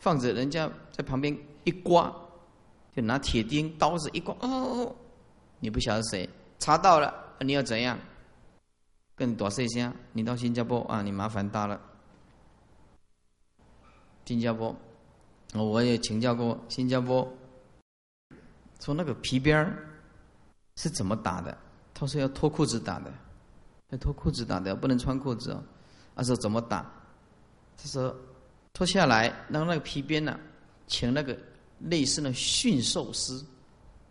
[0.00, 2.12] 放着，人家在旁边一刮，
[2.96, 4.92] 就拿铁钉、刀子一刮，哦，
[5.60, 7.96] 你不晓得谁查到了，你要怎样？
[9.18, 11.80] 跟你多说一声，你到新加坡啊，你麻烦大了。
[14.24, 14.76] 新加坡，
[15.54, 17.28] 我也请教过新加坡，
[18.78, 19.76] 说那个皮鞭儿
[20.76, 21.58] 是怎么打的？
[21.92, 23.12] 他说要脱裤子打的。
[23.90, 25.64] 要脱裤子打的，不能穿裤子哦。
[26.14, 26.88] 他说怎么打？
[27.76, 28.14] 他说
[28.74, 30.38] 脱下来，然后那个皮鞭呢，
[30.86, 31.36] 请那个
[31.78, 33.42] 类似的驯兽师，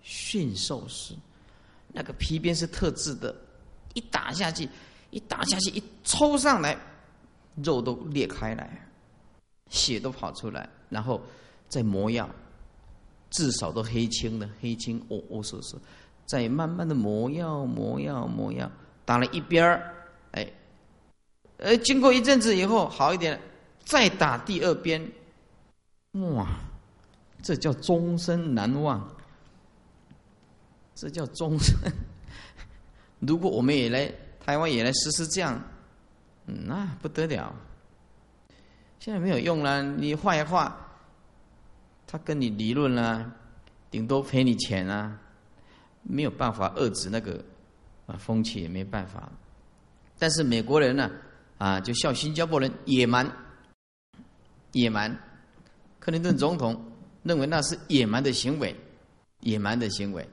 [0.02, 1.14] 驯兽师，
[1.94, 3.36] 那个皮鞭是特制的，
[3.94, 4.68] 一打下去，
[5.10, 6.78] 一打下去，一抽上来，
[7.56, 8.88] 肉都裂开来，
[9.70, 11.22] 血都跑出来，然后
[11.68, 12.30] 再磨药，
[13.30, 15.76] 至少都黑青的，黑青哦哦是是，
[16.26, 18.70] 再慢慢的磨药，磨药，磨药。
[19.06, 19.94] 打了一边儿，
[20.34, 20.52] 哎，
[21.58, 23.40] 呃，经过一阵子以后好一点，
[23.86, 25.10] 再打第二边，
[26.36, 26.46] 哇，
[27.42, 29.10] 这叫终身难忘，
[30.94, 31.74] 这叫终身。
[33.20, 34.12] 如果我们也来
[34.48, 35.62] 台湾也来实施这样，
[36.46, 37.54] 那不得了。
[38.98, 40.74] 现在没有用了，你画一画，
[42.08, 43.30] 他跟你理论了，
[43.92, 45.20] 顶多赔你钱啊，
[46.02, 47.44] 没有办法遏制那个。
[48.06, 49.30] 啊，风气也没办法，
[50.18, 51.12] 但是美国人呢，
[51.58, 53.30] 啊，就笑新加坡人野蛮，
[54.72, 55.14] 野蛮。
[56.00, 56.90] 克林顿总统
[57.24, 58.74] 认为那是野蛮的行为，
[59.42, 60.26] 野蛮的行为，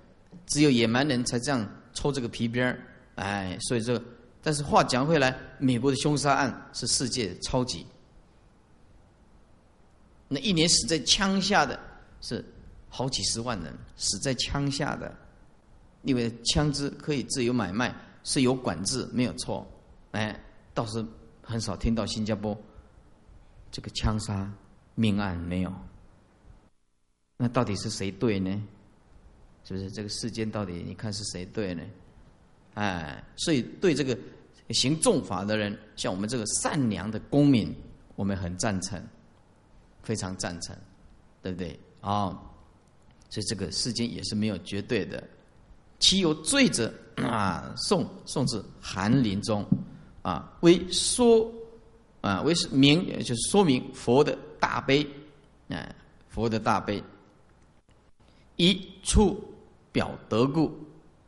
[0.46, 2.80] 只有野蛮人才这样抽这个皮鞭儿，
[3.16, 4.00] 哎，所以这，
[4.42, 7.86] 但是话讲回来，美国的凶杀案是世界超级，
[10.28, 11.78] 那一年死在枪下的
[12.20, 12.44] 是
[12.88, 15.14] 好几十万人，死在枪下的。
[16.02, 19.66] 因为枪支可以自由买卖，是有管制，没有错。
[20.10, 20.38] 哎，
[20.74, 21.02] 倒是
[21.40, 22.54] 很少听到新加坡
[23.70, 24.52] 这个枪杀
[24.94, 25.72] 命案没有。
[27.38, 28.62] 那到底是谁对呢？
[29.64, 31.82] 是不是这个世间到底你看是谁对呢？
[32.74, 34.16] 哎，所以对这个
[34.70, 37.74] 行重法的人，像我们这个善良的公民，
[38.16, 39.02] 我们很赞成，
[40.02, 40.76] 非常赞成，
[41.42, 41.78] 对不对？
[42.00, 42.36] 啊，
[43.30, 45.22] 所以这个世间也是没有绝对的。
[46.00, 49.64] 其有罪者啊，送送至寒林中，
[50.22, 51.50] 啊，为说
[52.20, 55.06] 啊，为是明，就是说明佛的大悲，
[55.68, 55.94] 哎，
[56.28, 57.02] 佛的大悲，
[58.56, 59.42] 一处
[59.92, 60.70] 表德故，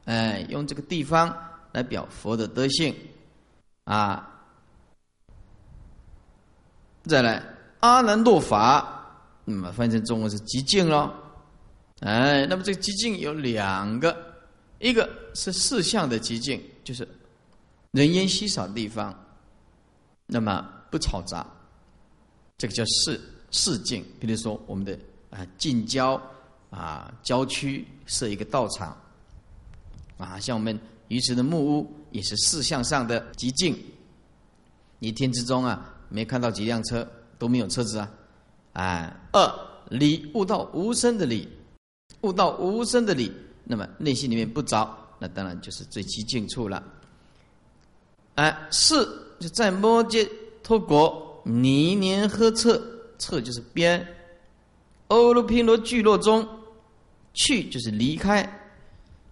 [0.06, 1.32] 哎，用这个地方
[1.72, 2.92] 来表佛的德性，
[3.84, 4.28] 啊，
[7.04, 7.42] 再来
[7.80, 9.04] 阿难多法，
[9.44, 11.14] 那么翻译成中文是极静咯，
[12.00, 14.34] 哎，那么这个极静有两个。
[14.78, 17.08] 一个是四象的极境，就是
[17.92, 19.18] 人烟稀少地方，
[20.26, 21.46] 那么不嘈杂，
[22.58, 23.18] 这个叫四
[23.50, 24.04] 四境。
[24.20, 24.92] 比如说我们的
[25.30, 26.20] 啊近郊
[26.68, 28.94] 啊郊区设一个道场，
[30.18, 33.76] 啊像我们鱼池的木屋也是四向上的极境。
[34.98, 37.06] 一天之中啊没看到几辆车，
[37.38, 38.10] 都没有车子啊。
[38.72, 39.54] 啊，二
[39.90, 41.48] 理悟到无声的理，
[42.22, 43.32] 悟到无声的理。
[43.64, 46.82] 那么内心里面不着，那当然就是最极静处了。
[48.36, 50.28] 哎，四就在摩羯
[50.62, 52.80] 托国泥年呵彻，
[53.18, 54.06] 彻就是边，
[55.08, 56.46] 欧罗毗罗聚落中
[57.34, 58.48] 去就是离开。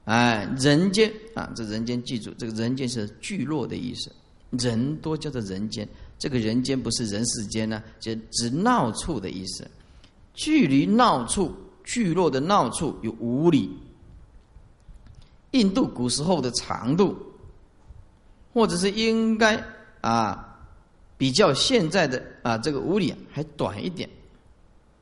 [0.04, 4.12] 哎，人间啊，这人间记住，这个人间是聚落的意思，
[4.50, 5.88] 人多叫做人间。
[6.18, 9.66] 这个人间不是人世间呢，就指闹处的意思。
[10.34, 13.70] 距离闹处聚落的闹处有五里。
[15.52, 17.16] 印度古时候的长度，
[18.52, 19.62] 或者是应该
[20.00, 20.58] 啊，
[21.16, 24.08] 比较现在的啊这个五里还短一点。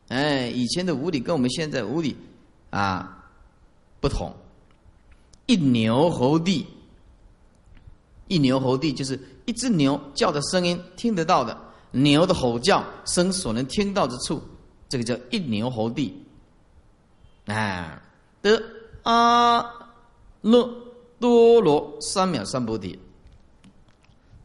[0.08, 2.16] 哎，以前的五里跟我们现在五里
[2.70, 3.26] 啊
[4.00, 4.32] 不同。
[5.52, 6.66] 一牛猴地，
[8.26, 11.54] 一牛猴地就是一只牛叫的声音听得到的，
[11.90, 14.42] 牛的吼叫声所能听到之处，
[14.88, 16.24] 这个叫一牛猴地。
[17.44, 18.02] 啊，
[18.40, 18.62] 得
[19.02, 19.62] 阿
[20.42, 20.72] 耨
[21.20, 22.98] 多罗三藐三菩提，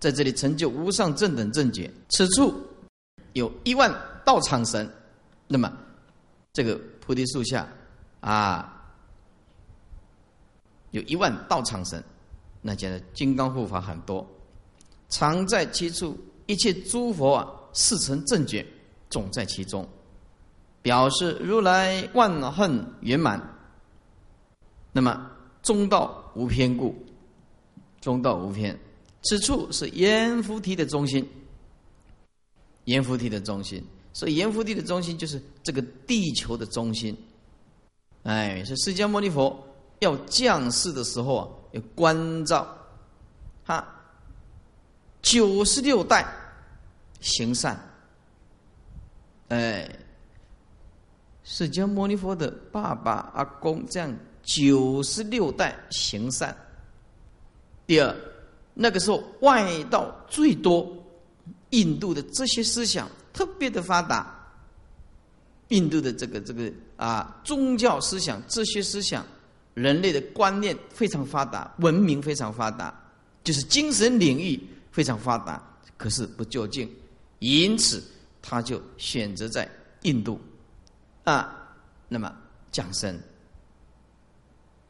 [0.02, 1.90] 在这里成就无上正等正觉。
[2.10, 2.54] 此处
[3.32, 3.90] 有一万
[4.26, 4.92] 道场神，
[5.48, 5.72] 那么
[6.52, 7.66] 这个菩提树下
[8.20, 8.77] 啊，
[10.98, 12.04] 有一万道场神，
[12.62, 14.28] 那讲的金刚护法很多，
[15.10, 16.18] 常在其处，
[16.48, 18.66] 一切诸佛啊，四成正觉，
[19.12, 19.88] 总在其中。
[20.82, 23.42] 表示如来万恨圆满，
[24.92, 25.30] 那么
[25.62, 26.96] 中道无偏故，
[28.00, 28.78] 中道无偏，
[29.24, 31.28] 此处是阎浮提的中心，
[32.86, 33.84] 阎浮提的中心，
[34.14, 37.16] 所以阎浮提的中心就是这个地球的中心。
[38.24, 39.67] 哎，是释迦牟尼佛
[40.00, 42.68] 要降世的时候啊，要关照
[43.66, 43.86] 他
[45.22, 46.26] 九十六代
[47.20, 47.80] 行善，
[49.50, 49.90] 哎。
[51.50, 56.54] 释迦牟尼佛的爸爸、阿公这样九十六代行善。
[57.86, 58.14] 第二，
[58.74, 60.86] 那个时候外道最多，
[61.70, 64.30] 印度的这些思想特别的发达。
[65.70, 69.26] 印度的这个这个啊宗教思想、这些思想，
[69.78, 72.92] 人类的观念非常发达，文明非常发达，
[73.44, 74.60] 就是精神领域
[74.92, 75.62] 非常发达，
[75.98, 76.90] 可是不究竟，
[77.38, 78.04] 因此
[78.42, 79.70] 他就选择在
[80.02, 80.42] 印度。
[81.26, 81.56] 啊，
[82.08, 82.36] 那么
[82.72, 83.20] 降生，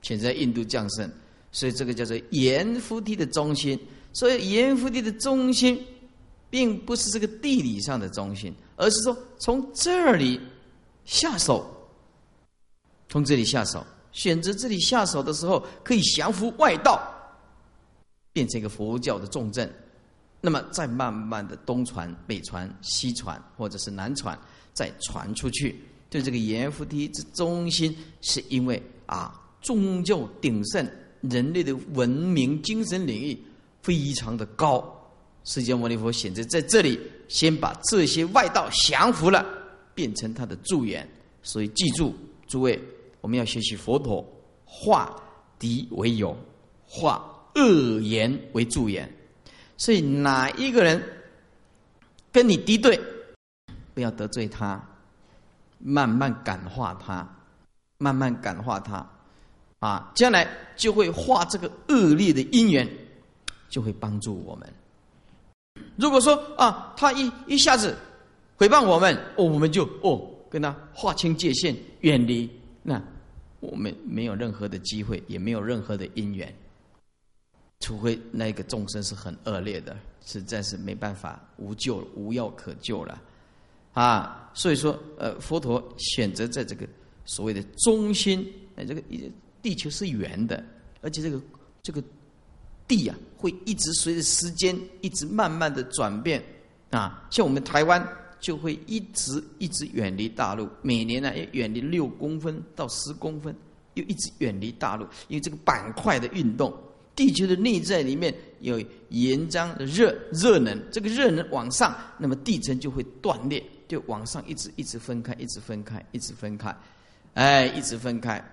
[0.01, 1.11] 选择印度降生，
[1.51, 3.77] 所以这个叫做阎浮提的中心。
[4.13, 5.85] 所以阎浮提的中心，
[6.49, 10.39] 并不是这个地理上的中心，而是说从这里
[11.03, 11.69] 下手，
[13.09, 17.01] 从这里下手，选择这里下手的时候，可以降服外道，
[18.33, 19.71] 变成一个佛教的重镇。
[20.39, 24.37] 那么再慢慢的东传、北传、西传，或者是南传，
[24.73, 25.75] 再传出去。
[26.09, 30.87] 对这个阎浮提之中心，是因为啊，宗教鼎盛，
[31.21, 33.37] 人类的文明精神领域
[33.81, 34.93] 非常的高。
[35.43, 39.45] 释迦牟尼佛选择在这里，先把这些外道降服了，
[39.95, 41.07] 变成他的助缘。
[41.41, 42.15] 所以记住，
[42.47, 42.79] 诸位，
[43.27, 44.25] 我们要学习佛陀，
[44.63, 45.13] 化
[45.59, 46.33] 敌为友，
[46.87, 49.13] 化恶言为助言。
[49.75, 51.03] 所以哪一个人
[52.31, 52.97] 跟你敌对，
[53.93, 54.81] 不要得罪他。
[55.77, 57.27] 慢慢感化他，
[57.97, 59.05] 慢慢感化他，
[59.79, 60.47] 啊，将来
[60.77, 62.89] 就会化这个恶劣的因缘，
[63.67, 64.73] 就会帮助我们。
[65.97, 67.93] 如果说啊，他一一下子
[68.57, 72.49] 诽谤我们，哦，我们就哦跟他划清界限，远离，
[72.81, 73.03] 那
[73.59, 76.53] 我们没有任何的机会，也没有任何的因缘，
[77.79, 83.21] 除非那个众生是很恶劣的，实在是没办法，无救，无药可救了。
[83.93, 86.87] 啊，所以说，呃，佛陀选择在这个
[87.25, 89.01] 所谓的中心，哎，这个
[89.61, 90.63] 地球是圆的，
[91.01, 91.41] 而且这个
[91.81, 92.03] 这个
[92.87, 96.43] 地啊，会一直随着时间一直慢慢的转变
[96.91, 97.27] 啊。
[97.31, 98.07] 像我们台湾
[98.39, 103.55] 就会一直一直远离大陆，每年呢要远离六公分到十公分，
[103.93, 106.73] 又一直远离大陆，因为这个板块的运动，
[107.15, 108.79] 地球的内在里面有
[109.09, 113.63] 岩浆的热热能，这个热能往上，那么地层就会断裂。
[113.87, 116.75] 就往上一直一直分开，一直分开，一直分开，
[117.35, 118.43] 哎，一直分开，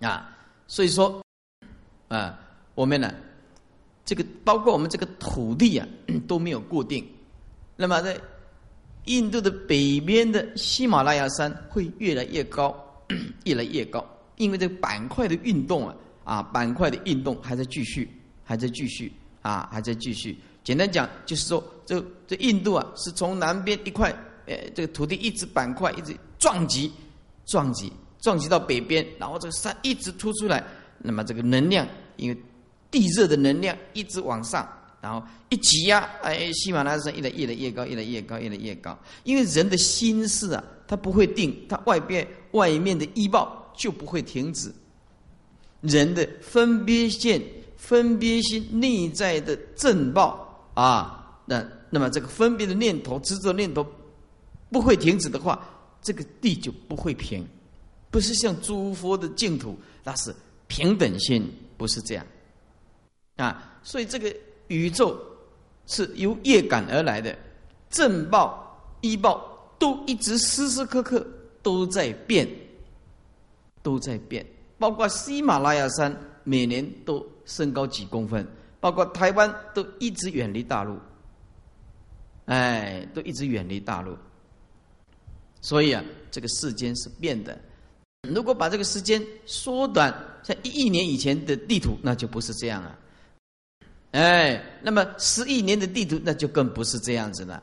[0.00, 0.36] 啊，
[0.66, 1.24] 所以说，
[2.08, 2.38] 啊，
[2.74, 3.10] 我们呢，
[4.04, 5.88] 这个包括我们这个土地啊
[6.28, 7.08] 都没有固定，
[7.74, 8.20] 那么在
[9.06, 12.74] 印度的北边的喜马拉雅山会越来越高，
[13.44, 14.04] 越来越高，
[14.36, 15.94] 因为这个板块的运动啊，
[16.24, 18.08] 啊，板块的运动还在继续，
[18.42, 20.36] 还在继续，啊，还在继续。
[20.62, 24.14] 简单讲，就是说，这这印度啊，是从南边一块。
[24.46, 26.92] 呃，这个土地一直板块一直撞击，
[27.46, 27.90] 撞击，
[28.20, 30.62] 撞击到北边，然后这个山一直凸出来，
[30.98, 32.38] 那么这个能量，因为
[32.90, 34.68] 地热的能量一直往上，
[35.04, 38.98] 然后一挤压，哎，喜马拉雅山越来越来越高，越来越高，越来越高。
[39.24, 44.72] 因为人的心事啊，它不会定，它外边外面的医报就不会停止。
[45.82, 47.38] 人的分别线、
[47.76, 53.86] 分别心内在的正报啊，那那么这个分别的念头、执着念头。
[54.70, 55.62] 不会停止的话，
[56.02, 57.46] 这个地就不会平，
[58.10, 60.34] 不是像诸佛的净土，那是
[60.66, 61.46] 平等心，
[61.76, 62.26] 不是这样
[63.36, 63.78] 啊。
[63.84, 64.34] 所以这个
[64.68, 65.18] 宇宙
[65.86, 67.36] 是由业感而来的，
[67.90, 71.26] 正报、依报都一直时时刻刻
[71.62, 72.48] 都在变，
[73.82, 74.44] 都在变。
[74.78, 78.46] 包括喜马拉雅山每年都升高几公分，
[78.80, 80.98] 包括台湾都一直远离大陆。
[82.46, 84.16] 哎，都一直远离大陆。
[85.60, 87.58] 所以啊，这个世间是变的。
[88.28, 92.98] 如果把这个时间缩短，像一亿年以前的地图，那就不是这样了。
[94.14, 97.60] 哎，那么十亿年的地图，那就更不是这样子了。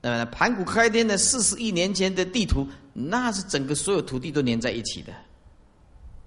[0.00, 5.12] 那么盘古开天的四十亿年前的地图，那是整个所有土地都连在一起的，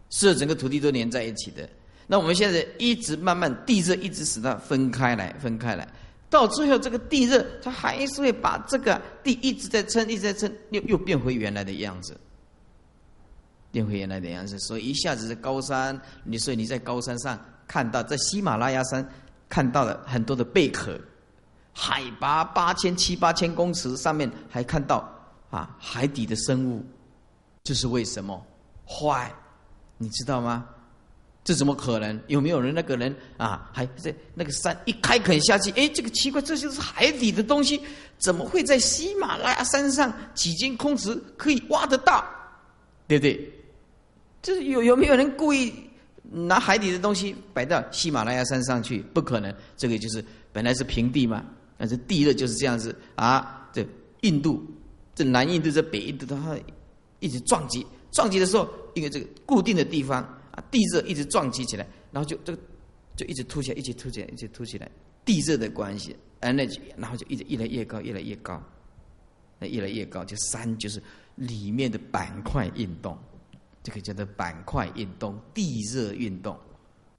[0.09, 1.67] 是整个土地都连在一起的。
[2.05, 5.88] 那我们现在一直慢慢地热，一直使它分开来，分开来，
[6.30, 12.19] 到最后这个地热，它还是会把这个地一直在撑，一直在撑，又又变回原来的样子。
[13.72, 19.07] 变回原来的样子，所以一下子在高山，你说你在高山上看到，在喜马拉雅山
[19.52, 20.97] 看到了很多的贝壳，
[21.74, 25.08] 海拔八千七八千公尺上面还看到
[25.49, 26.84] 啊海底的生物，
[27.62, 28.41] 这是为什么？
[28.88, 29.30] 坏，
[29.97, 30.66] 你知道吗？
[31.43, 32.18] 这怎么可能？
[32.28, 35.70] 有没有人那个人啊还在那个山一开垦下去？
[35.72, 37.82] 哎，这个奇怪，这就是海底的东西，
[38.18, 42.24] 怎么会在喜马拉雅山上几千公尺可以挖得到？
[43.08, 43.54] 对不对？
[44.41, 45.74] 这有有没有人故意
[46.34, 49.02] 拿海底的东西摆到喜马拉雅山上去？
[49.14, 50.24] 不可能，这个就是
[50.54, 51.44] 本来是平地嘛，
[51.78, 53.70] 但是地热就是这样子啊。
[53.74, 53.86] 这
[54.22, 54.66] 印度，
[55.14, 56.58] 这南印度、这北印度，它
[57.20, 60.22] 一直撞击，撞击的时候，因为这个固定的地方
[60.52, 62.60] 啊，地热一直撞击起来，然后就这个
[63.16, 64.90] 就一直凸起来，一直凸起来，一直凸起来，
[65.26, 68.62] 地热的关系，energy，然后就一直越来越高，越来越高，
[69.60, 71.02] 那越来越高，就山就是
[71.36, 73.18] 里面的板块运动。
[73.84, 76.56] 这个叫做板块运动、地热运动，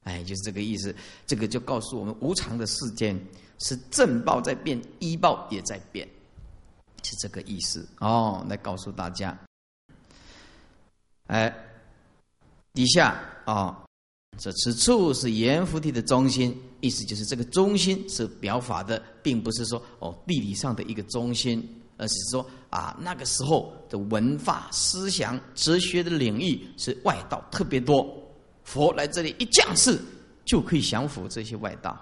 [0.04, 0.94] 哎，就是这个意思。
[1.26, 3.18] 这个就告诉我们，无常的世间
[3.58, 6.08] 是正报在变，医报也在变，
[7.02, 8.46] 是这个意思哦。
[8.48, 9.36] 来告诉大家，
[11.26, 11.52] 哎，
[12.72, 13.84] 底下啊，
[14.38, 21.81] 这此处是阎浮提的中心，意思就是这个中心是表法的，并不是说哦地理上的一个中心。
[21.96, 28.06] 而是说啊，那个时候的文化、思想、哲学的领域是外道特别多。
[28.64, 29.98] 佛来这里一降世，
[30.44, 31.98] 就可以降服这些外道。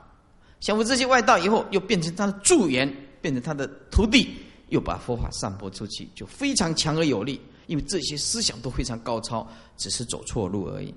[0.61, 2.87] 降服这些外道以后，又变成他的助缘，
[3.21, 4.37] 变成他的徒弟，
[4.69, 7.41] 又把佛法散播出去，就非常强而有力。
[7.67, 10.95] 因为这些思想都非常高超，只是走错路而已。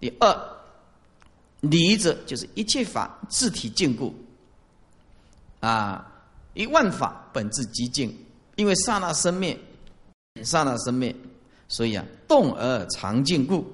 [0.00, 0.50] 第二，
[1.60, 4.12] 理者就是一切法自体禁锢
[5.60, 6.14] 啊。
[6.54, 8.14] 一万法本质极静，
[8.56, 9.58] 因为刹那生灭，
[10.42, 11.14] 刹那生灭，
[11.68, 13.66] 所以啊，动而常静故。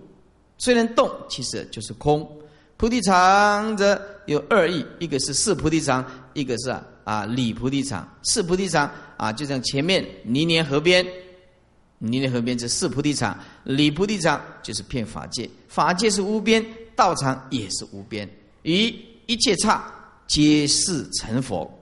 [0.58, 2.28] 虽然动，其实就是空。
[2.76, 8.06] 菩提场则有二义，一个是四菩提场，一个是啊啊理菩提场。
[8.24, 11.06] 四菩提场啊，就像前面泥莲河边，
[11.98, 16.64] 泥莲河边是四菩提场，理菩提场就是骗法界，法界是无边，
[16.96, 18.28] 道场也是无边，
[18.62, 18.94] 与
[19.26, 19.84] 一切刹
[20.26, 21.72] 皆是成佛。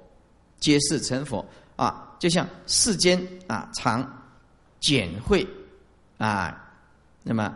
[0.62, 1.44] 皆是成佛。
[1.74, 4.06] 啊，就像世间啊，常
[4.78, 5.44] 简秽
[6.18, 6.72] 啊，
[7.24, 7.52] 那么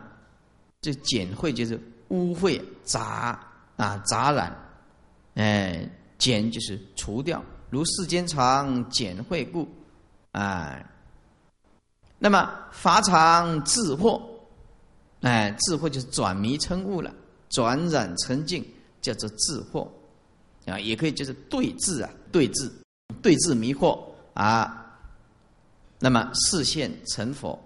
[0.81, 1.79] 这简秽就是
[2.09, 3.39] 污秽杂
[3.77, 4.57] 啊杂染，
[5.35, 5.89] 哎，
[6.19, 9.69] 简就是除掉，如世间常简秽故，
[10.33, 10.85] 哎，
[12.19, 14.21] 那么法常智惑，
[15.21, 17.15] 哎，智惑就是转迷成悟了，
[17.51, 18.67] 转染成净，
[19.03, 19.87] 叫做智惑。
[20.65, 22.73] 啊，也可以就是对治啊，对治。
[23.23, 23.99] 对治迷惑
[24.35, 24.99] 啊，
[25.99, 27.59] 那么视现成佛，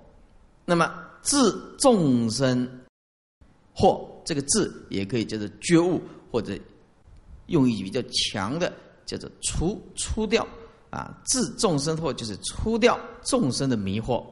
[0.64, 1.36] 那么治
[1.78, 2.68] 众生
[3.74, 6.59] 惑，这个治也可以叫做觉悟，或者
[7.47, 8.72] 用一比较强的
[9.05, 10.47] 叫做除除掉
[10.91, 14.24] 啊，治众生惑就是除掉众生的迷惑，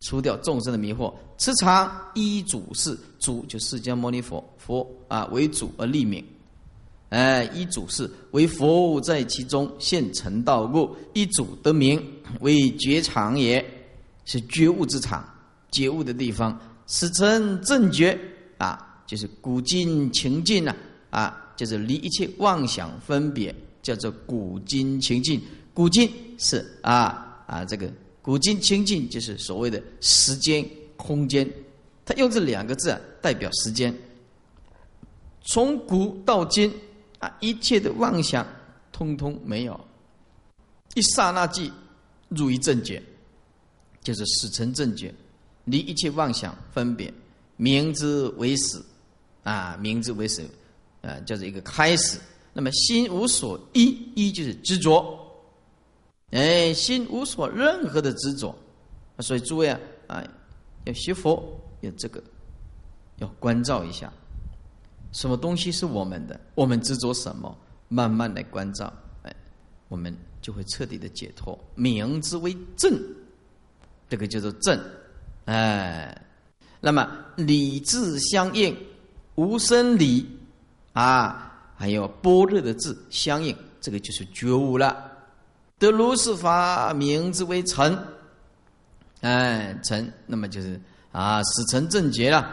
[0.00, 1.12] 除掉众生的迷惑。
[1.38, 6.24] 持常依主事，主就释迦牟尼佛佛啊为主而立名。
[7.10, 12.04] 哎，一主是为佛在其中现成道故，一主得名
[12.40, 13.64] 为觉场也，
[14.24, 15.24] 是觉悟之场，
[15.70, 18.18] 觉悟的地方，是成正觉
[18.58, 20.74] 啊，就是古今情境呐
[21.10, 25.40] 啊，就是离一切妄想分别，叫做古今情境。
[25.72, 27.88] 古今是啊啊，这个
[28.20, 31.48] 古今情境就是所谓的时间空间，
[32.04, 33.94] 它用这两个字啊代表时间，
[35.44, 36.68] 从古到今。
[37.18, 38.46] 啊，一切的妄想，
[38.92, 39.78] 通通没有，
[40.94, 41.72] 一刹那即
[42.28, 43.02] 入于正觉，
[44.02, 45.14] 就是死成正觉，
[45.64, 47.12] 离一切妄想分别，
[47.56, 48.84] 明之为死，
[49.44, 50.42] 啊，明之为死，
[51.02, 52.18] 啊，叫做一个开始。
[52.52, 55.18] 那么心无所依，依就是执着，
[56.30, 58.54] 哎，心无所任何的执着，
[59.18, 60.24] 所以诸位啊，啊，
[60.84, 61.42] 要学佛，
[61.80, 62.22] 要这个，
[63.18, 64.12] 要关照一下。
[65.12, 66.38] 什么东西是我们的？
[66.54, 67.56] 我们执着什么？
[67.88, 68.92] 慢慢来关照，
[69.22, 69.34] 哎，
[69.88, 71.58] 我们就会彻底的解脱。
[71.76, 72.92] 名之为正，
[74.08, 74.78] 这个叫做正，
[75.44, 76.20] 哎，
[76.80, 78.76] 那么理智相应，
[79.36, 80.26] 无生理
[80.92, 85.12] 啊，还有般若的字相应，这个就是觉悟了。
[85.78, 87.96] 得如是法，名之为成，
[89.20, 90.80] 哎，成，那么就是
[91.12, 92.50] 啊，使成正觉了。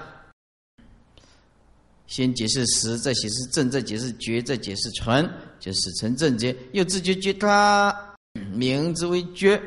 [2.06, 5.28] 先解释实，再解释正，再解释觉，再解释纯，
[5.60, 6.56] 就使成正觉。
[6.74, 7.96] 又自觉觉他，
[8.52, 9.60] 名之为觉，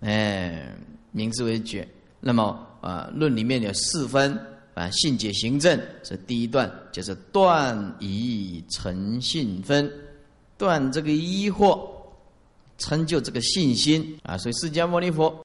[0.00, 0.72] 哎，
[1.10, 1.88] 名之为觉。
[2.20, 4.38] 那么啊，论里面有四分
[4.74, 9.90] 啊，信解行证是第一段，就是断疑成信分，
[10.58, 11.80] 断这个疑惑，
[12.76, 14.36] 成就这个信心啊。
[14.36, 15.44] 所以释迦牟尼佛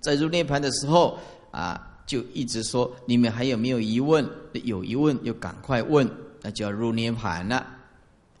[0.00, 1.18] 在入涅盘的时候
[1.50, 1.86] 啊。
[2.08, 4.26] 就一直说你们还有没有疑问？
[4.64, 7.66] 有疑问就赶快问，那就要入涅盘了。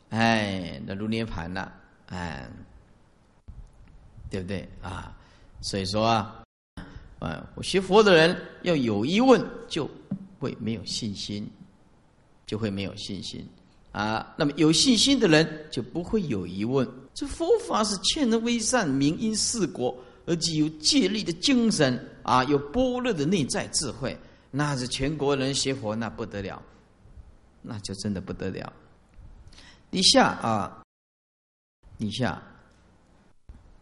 [0.08, 1.70] 哎，那入涅盘了，
[2.06, 2.50] 哎，
[4.30, 5.14] 对不对啊？
[5.60, 6.42] 所以说啊，
[7.18, 9.86] 啊，我学佛的人要有疑问，就
[10.38, 11.46] 会没有信心，
[12.46, 13.46] 就会没有信心
[13.92, 14.34] 啊。
[14.38, 16.88] 那么有信心的人就不会有疑问。
[17.12, 19.94] 这佛法是劝人为善，明因四果。
[20.28, 24.14] 而具有戒律的精神啊，有般若的内在智慧，
[24.50, 26.62] 那是全国人学佛那不得了，
[27.62, 28.70] 那就真的不得了。
[29.90, 30.82] 底下啊，
[31.96, 32.42] 底下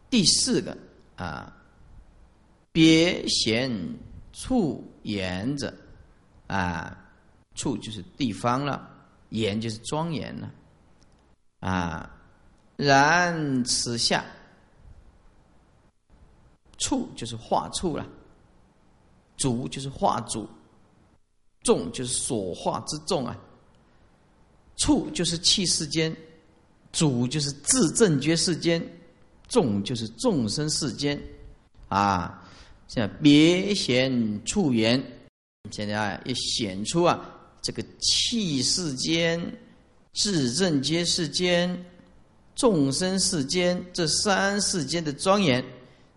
[0.09, 0.79] 第四个
[1.17, 1.53] 啊，
[2.71, 3.69] 别贤
[4.33, 5.75] 处严者
[6.47, 6.97] 啊，
[7.57, 8.89] 处就是地方了，
[9.31, 10.49] 严就是庄严了
[11.59, 12.09] 啊，
[12.77, 14.25] 然此下。
[16.79, 18.07] 处就是化处了，
[19.37, 20.49] 主就是化主，
[21.63, 23.37] 众就是所化之众啊。
[24.77, 26.15] 处就是气世间，
[26.93, 28.83] 主就是自正觉世间，
[29.49, 31.19] 众就是众生世间
[31.89, 32.43] 啊。
[32.89, 35.03] 现在别显处缘，
[35.71, 37.19] 现在啊，要显出啊
[37.63, 39.41] 这个气世间、
[40.13, 41.85] 自正觉世间、
[42.55, 45.65] 众生世间这三世间的庄严。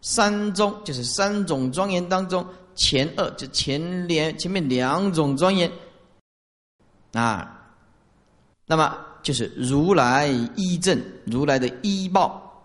[0.02, 2.46] 三中就是三种庄严当中，
[2.76, 5.72] 前二就前两前面两种庄严。
[7.14, 7.74] 啊，
[8.66, 12.64] 那么就是如来依正，如来的依报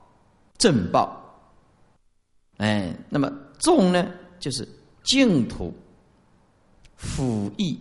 [0.59, 1.18] 正报，
[2.59, 4.07] 哎，那么众呢
[4.39, 4.68] 就是
[5.03, 5.74] 净土
[6.97, 7.80] 辅义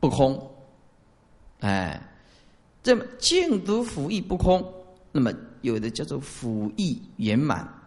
[0.00, 0.50] 不空，
[1.60, 2.02] 哎，
[2.82, 4.64] 这么净土辅义不空，
[5.12, 7.77] 那么有的叫做辅义圆满。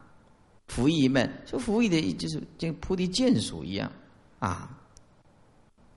[0.71, 3.91] 福义们说福义的，就是这个菩提眷属一样
[4.39, 4.69] 啊。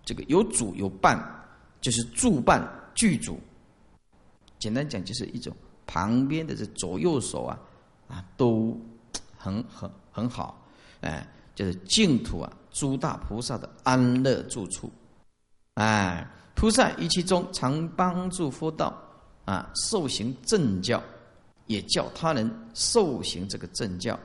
[0.04, 1.16] 这个有主有伴，
[1.80, 2.60] 就是助伴
[2.92, 3.38] 具足。
[4.58, 5.54] 简单讲，就是一种
[5.86, 7.56] 旁边的这左右手啊
[8.08, 8.76] 啊，都
[9.38, 10.60] 很很很好。
[11.02, 14.90] 哎，就是净土啊，诸大菩萨的安乐住处。
[15.74, 19.00] 哎，菩萨于其中常帮助佛道
[19.44, 21.00] 啊，受行正教，
[21.66, 24.18] 也教他人受行这个正教。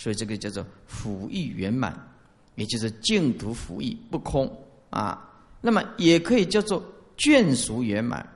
[0.00, 1.94] 所以这个叫做福义圆满，
[2.54, 4.50] 也就是净土福义不空
[4.88, 5.30] 啊。
[5.60, 6.82] 那么也可以叫做
[7.18, 8.26] 眷属圆满，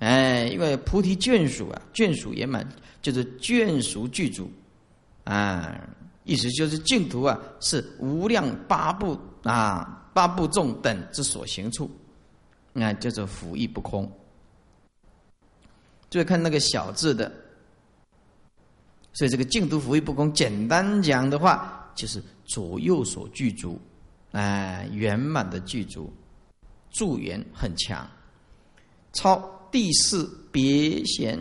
[0.00, 2.68] 哎，因为菩提眷属啊，眷属圆满
[3.00, 4.50] 就是眷属具足
[5.22, 5.88] 啊。
[6.24, 11.88] 意思就是净土啊，是无量八部啊，八部众等之所行处，
[12.72, 14.10] 那叫做福义不空。
[16.10, 17.30] 就看那个小字的。
[19.14, 23.80] 所以这个净土福义不空，简单讲的话，就是左右所具足，
[24.32, 26.12] 哎，圆满的具足，
[26.90, 28.04] 助缘很强。
[29.12, 31.38] 超第四别显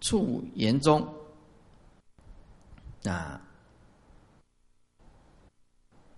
[0.00, 1.06] 处言中
[3.04, 3.40] 啊，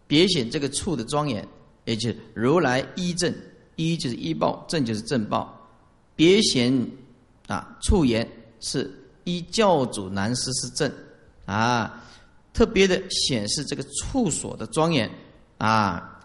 [0.06, 1.46] 别显这个处的庄严，
[1.84, 3.30] 也就是如来依正，
[3.76, 5.54] 依就是依报，正就是正报。
[6.16, 6.90] 别显
[7.46, 8.26] 啊，处言
[8.60, 8.90] 是。
[9.28, 10.90] 依教主南师是正
[11.44, 12.02] 啊，
[12.54, 15.10] 特别的显示这个处所的庄严
[15.58, 16.18] 啊，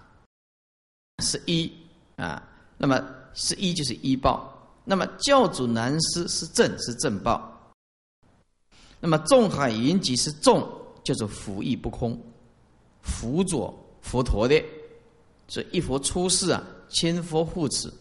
[1.22, 1.70] 是一
[2.16, 2.41] 啊，
[2.78, 7.74] 那么是一就是一报，那么教主南师是正是正报，
[9.01, 10.66] 那么众海云集是众，
[11.04, 12.18] 就是福义不空，
[13.01, 14.64] 辅佐佛陀的，
[15.49, 17.91] 所以一佛出世啊，千佛护持，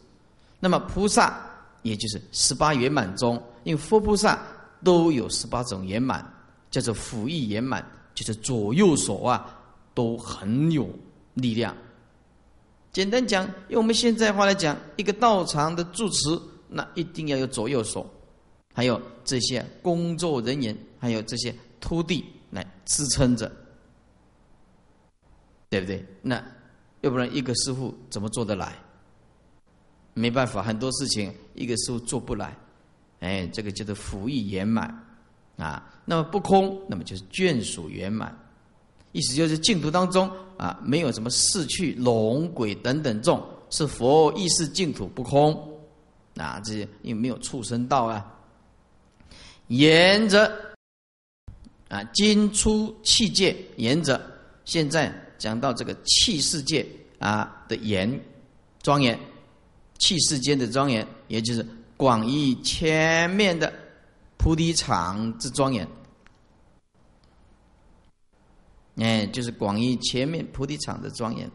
[0.61, 1.44] 那么菩萨
[1.82, 4.38] 也就是十八圆满中，因为佛菩萨。
[4.84, 6.24] 都有十八种圆满，
[6.70, 9.58] 叫做辅翼圆满，就是左右手啊
[9.94, 10.88] 都很有
[11.34, 11.76] 力量。
[12.92, 18.06] 简单讲，用我们现在话来讲，一个道场的住持，那一定要有左右手，
[18.74, 23.50] 还有这些工作人员，还有这些徒弟来支撑着，
[25.70, 26.04] 对不对？
[26.20, 26.44] 那
[27.00, 28.76] 要不然一个师傅怎么做得来？
[30.14, 32.54] 没办法，很多事情一个师傅做不来。
[33.22, 34.88] 哎，这个叫做福意圆满
[35.56, 35.88] 啊。
[36.04, 38.36] 那么不空，那么就是眷属圆满。
[39.12, 45.54] 意思就是净土当中啊，没有什么逝去龙鬼等等众，是佛意识净土不空
[46.36, 46.60] 啊。
[46.64, 48.26] 这些因为没有畜生道啊。
[49.68, 50.50] 沿着
[51.88, 54.20] 啊，今出气界，沿着
[54.64, 56.84] 现在讲到这个气世界
[57.18, 58.20] 啊的严
[58.82, 59.16] 庄严，
[59.98, 61.64] 气世间的庄严，也就是
[62.03, 63.72] 广义前面的
[64.36, 65.86] 菩提场之庄严。
[68.96, 71.48] 哎，就是广义前面菩提场的庄严，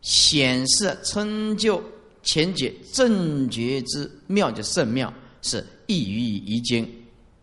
[0.00, 1.84] 显示成就
[2.22, 5.12] 前觉正觉之妙，就圣妙，
[5.42, 6.90] 是异于遗经，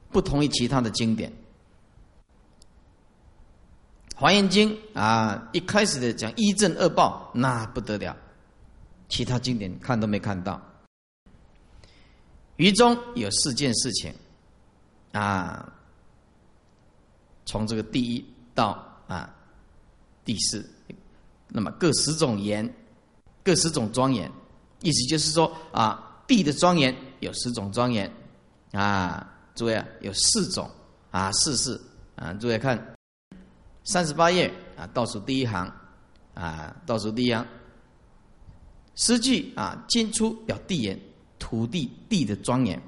[0.10, 1.32] 不同于其他的经典。
[4.16, 8.18] 华严经啊，一开始的讲一正二报，那不得了，
[9.08, 10.60] 其他经典看都没看到。
[12.58, 14.14] 于中有四件事情
[15.12, 15.74] 啊，
[17.46, 18.26] 从这个第一
[18.56, 18.90] 到。
[19.06, 19.30] 啊，
[20.24, 20.66] 第四，
[21.50, 22.74] 那么各十种言，
[23.44, 24.32] 各十种庄严，
[24.80, 28.12] 意思就是说啊，地的庄严有十种庄严
[28.72, 30.72] 啊，诸位啊，有四种
[31.12, 31.80] 啊，四四
[32.16, 32.96] 啊，诸位看
[33.84, 35.72] 三十八页啊，倒数第一行
[36.34, 37.46] 啊，倒数第一行，
[38.96, 41.00] 诗句啊，金出表地言，
[41.54, 42.82] 土地地的庄严。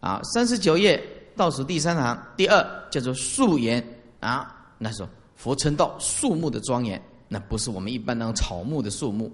[0.00, 1.02] 啊，三十九页
[1.34, 3.82] 倒数第三行，第二叫做树言
[4.20, 5.08] 啊，那时候。
[5.36, 9.30] 佛称道树木的庄严，那不是我们一般那种草木的树木，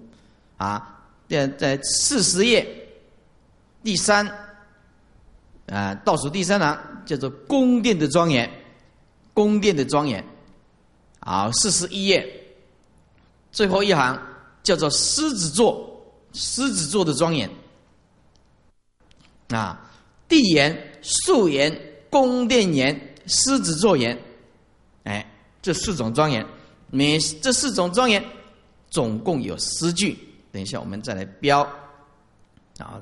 [0.55, 2.63] 啊，在在四十页
[3.83, 4.23] 第三
[5.65, 8.47] 啊倒数第三行叫做宫殿的庄严，
[9.33, 10.23] 宫殿的庄严，
[11.21, 12.23] 啊，四十一页
[13.51, 14.21] 最后一行
[14.61, 15.89] 叫做狮子座，
[16.33, 17.49] 狮子座的庄严，
[19.49, 19.89] 啊，
[20.27, 21.77] 地岩、树岩、
[22.09, 24.17] 宫殿岩、狮子座岩，
[25.03, 25.31] 哎。
[25.61, 26.45] 这四种庄严，
[26.91, 28.23] 每这四种庄严
[28.91, 30.15] 总共有十句。
[30.51, 31.61] 等一下，我们再来标
[32.77, 33.01] 啊。